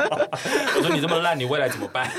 [0.75, 2.11] 我说你这么烂，你未来怎么办？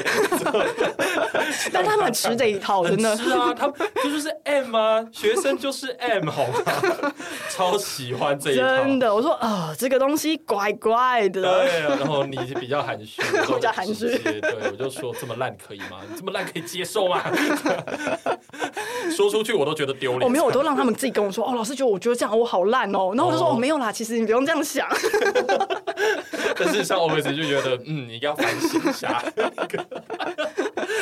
[1.71, 3.71] 但他们吃这一套，真的是啊，他
[4.03, 7.13] 这就是 M 啊，学生就是 M，好吗？
[7.55, 8.63] 超喜欢这一套。
[8.63, 11.43] 真的，我说啊、呃，这个东西怪怪的。
[11.43, 13.21] 对，然后你比较含蓄，
[13.55, 14.07] 比较含蓄。
[14.51, 16.01] 对，我就说这么烂可以吗？
[16.17, 17.23] 这么烂可以接受吗？
[19.15, 20.23] 说出去我都觉得丢脸。
[20.23, 21.49] 我、哦、没有，我都让他们自己跟我说。
[21.49, 23.13] 哦，老师觉得我觉得这样我好烂哦。
[23.15, 24.89] 然后我就说哦，哦没有啦，其实你不用这样想。
[26.59, 29.23] 但是像我每次就觉得，嗯，你要反省一下。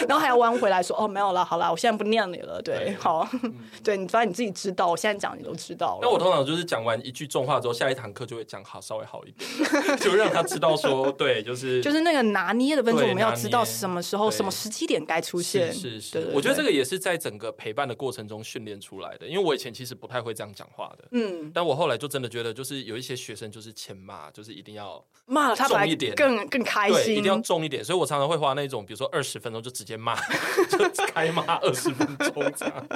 [0.09, 2.61] 然后还要弯回来说哦，没有了，好啦，我现在不念你了。
[2.63, 6.01] 对，对好，嗯、 对你反正你自己知道，我现在讲你都知道了。
[6.03, 9.49] 那我通常就是讲完一句重话之后，下一堂课就会讲好稍微好一点，
[9.99, 15.73] 就让他知道说，对，就是就是那个拿捏的分数，我们要知道什么时候、什么时机点该出现。
[15.73, 19.27] 是是我觉得这个也是在整个陪伴的过程中训练出来的。
[19.27, 27.83] 因为我以前其实不太会这样讲话的，嗯，但我后来就真的觉得，就是有一些学生就是欠骂，就是一定要骂他重一点，更更开心，一定要重一点。
[27.83, 30.19] 所以我常常会花那种，比如说二十分钟就直接骂。
[30.71, 32.89] 就开骂二十分钟这样，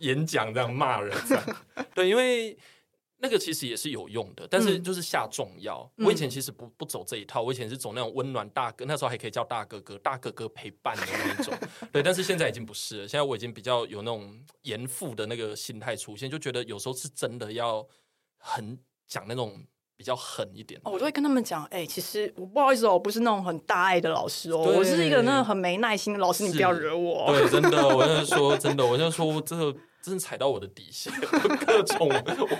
[0.00, 1.44] 演讲这样骂人这样，
[1.94, 2.56] 对，因为
[3.18, 5.90] 那个其实也是有用的，但是就是下重药。
[5.96, 11.54] 嗯、我以前其实不不走这一套，我以前是走那种温暖大哥，那时候还可以叫大哥哥，大哥哥陪伴的那种。
[11.92, 17.86] 对，但是现在已经不是了，现在我已经比较有那种严父的那个心态出现，就觉得有时候是真的要
[18.38, 19.64] 很讲那种。
[19.96, 27.26] 比较狠一点，哦我都会跟他们讲，哎、欸，其实我不好意思哦，我不是那种很大爱的老师哦，我是一个那种很没耐心的老师，你不要惹我。
[27.28, 29.74] 对，真的，我就说真的，我就说这个。
[30.04, 31.10] 真的踩到我的底线，
[31.66, 32.06] 各种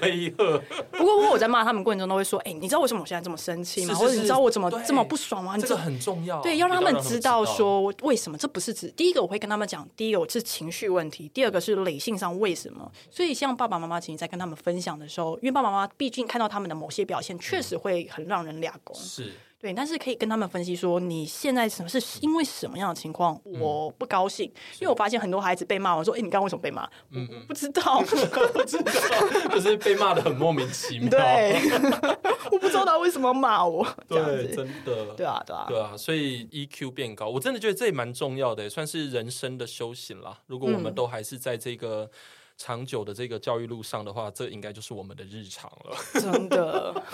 [0.00, 0.36] 威吓。
[0.96, 3.92] 不过，我在骂他们过程中都会说：“哎、欸，你知道为什么我现在这么生气吗？
[3.92, 8.38] 是是是，或者你知道我怎么这么不爽吗？”这个很重要，对，要让他们知道说为什么。
[8.38, 12.90] 这不是指第一个，我会跟他们讲，第一个是情绪问题，第二个是理性上为什么。
[13.10, 18.96] 所以，像爸爸妈妈其实在跟他们分享的时候，因为爸爸妈妈毕竟看到他们的某些表现，确实会很让人俩攻。
[18.96, 19.34] 是。
[19.64, 26.86] 对，但是可以跟他们分析说，你现在什么是因为什么样的情况，我不高兴，嗯、因为我发现很多孩子被骂，我说，哎，你刚刚为什么被骂？
[27.12, 31.08] 嗯嗯，不知道， 不知道，就是被骂的很莫名其妙。
[31.08, 31.58] 对，
[32.52, 33.82] 我不知道他为什么骂我。
[34.06, 35.14] 对，真的。
[35.16, 40.40] 对啊，对啊，对啊，所以 EQ 变高，我真的觉得这也蛮重要的，算是人生的修行啦。
[40.46, 42.10] 如果我们都还是在这个。
[42.54, 45.96] 嗯长久的这个教育路上的话，这应该就是我们的日常了。
[46.20, 47.04] 真的，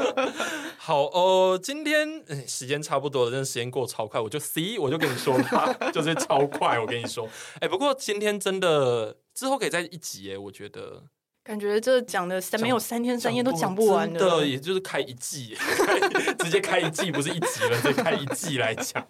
[0.76, 2.06] 好哦，今天
[2.46, 4.20] 时间差不多了，真的时间过超快。
[4.20, 6.78] 我就 C，我就跟你说吧 就是超快。
[6.78, 7.26] 我跟你说，
[7.60, 11.04] 哎，不过今天真的之后可以再一集耶，我觉得。
[11.44, 15.54] 感觉这讲的三没有三天三夜都讲不完的，的也就是开一季，
[16.42, 19.06] 直接开一季不是一集了，再开一季来讲。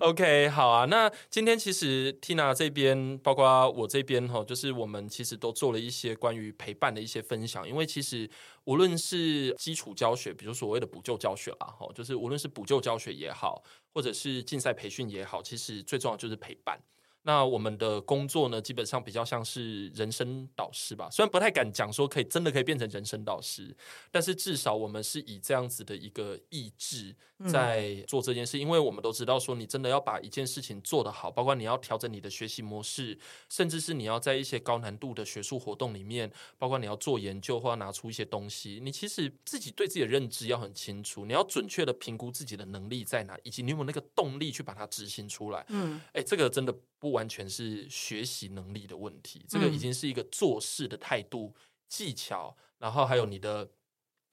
[0.00, 0.84] OK，好啊。
[0.84, 7.66] 那今天其实 Tina 这边，包括我这边哈，就是我们其实都做了一些关于陪伴的一些分享。
[7.66, 8.28] 因为其实
[8.64, 16.78] 无论是基础教学，比如所谓的补救教学啦，哈，就是无论是补救教学也好，或者是竞赛培训也好，其实最重要就是陪伴。
[17.26, 21.10] 那我们的工作呢，基本上比较像是人生导师吧。
[21.10, 23.76] 虽然不太敢讲说可以真的可以变成人生导师，
[24.12, 27.12] 但是至少我们是以这样子的一个意志
[27.48, 28.56] 在做这件事。
[28.56, 33.18] 嗯、因为我们都知道说，你真的要把一件事情做得好，包括你要调整你的学习模式，
[33.50, 45.66] 甚至是你要在一些高难度的学术活动里面，包括你要做研究或要拿出一些东西，你其实自己对自己的认知要很清楚，你要准确的评估自己的能力在哪，以及你有没有那个动力去把它执行出来。
[45.70, 51.54] 嗯，哎，这个真的不完全是学习能力的问题，这个已经是一个做事的态度、
[51.88, 53.70] 技巧，然后还有你的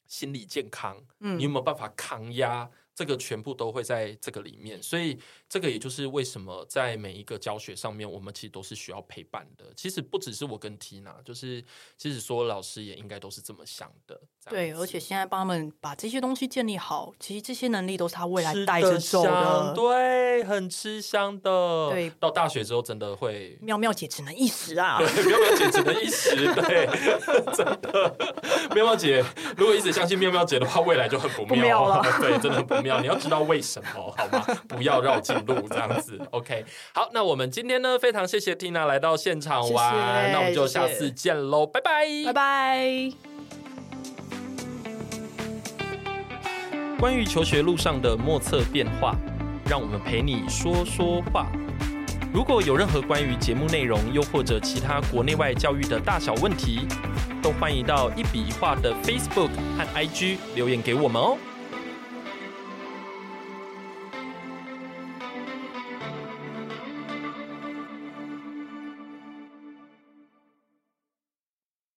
[0.06, 2.70] 心理健康，嗯，你有没有办法抗压？
[2.96, 5.18] 这个全部都会在这个里面，所以
[5.50, 9.66] 这个也就是为什么在每一个教学上面，我们其实都是需要陪伴的。
[9.76, 11.64] 其实不只是我跟 Tina，就是
[11.98, 14.22] 其实所有老师也应该都是这么想的。
[14.50, 19.24] 对，而且现在帮他们把这些东西建立好，其实这些能力都是他未来带着走。
[19.74, 21.90] 对，很吃香的。
[21.90, 26.36] 对，到大学之后真的会妙妙姐只能一时啊，对，妙妙姐只能一时。
[26.56, 26.86] 对，
[27.56, 28.16] 真的，
[28.76, 29.24] 妙妙姐
[29.58, 32.04] 如果一直相信妙妙姐的话，未来就很不妙，不妙了。
[32.20, 33.00] 对，真的很不妙。
[33.00, 34.46] 你要知道为什么 好吗？
[34.68, 36.20] 不要绕近路这样子。
[36.32, 43.12] OK，好，那我们今天呢，非常谢谢 Tina 来到现场玩，谢谢，那我们就下次见喽，拜拜，拜拜。
[47.00, 49.16] 关于求学路上的莫测变化，
[49.70, 51.48] 让我们陪你说说话。
[52.34, 56.88] 如果有任何关于节目内容，又或者其他国内外教育的大小问题，
[57.44, 61.38] 都欢迎到一笔一画的 Facebook 和 IG 留言给我们哦。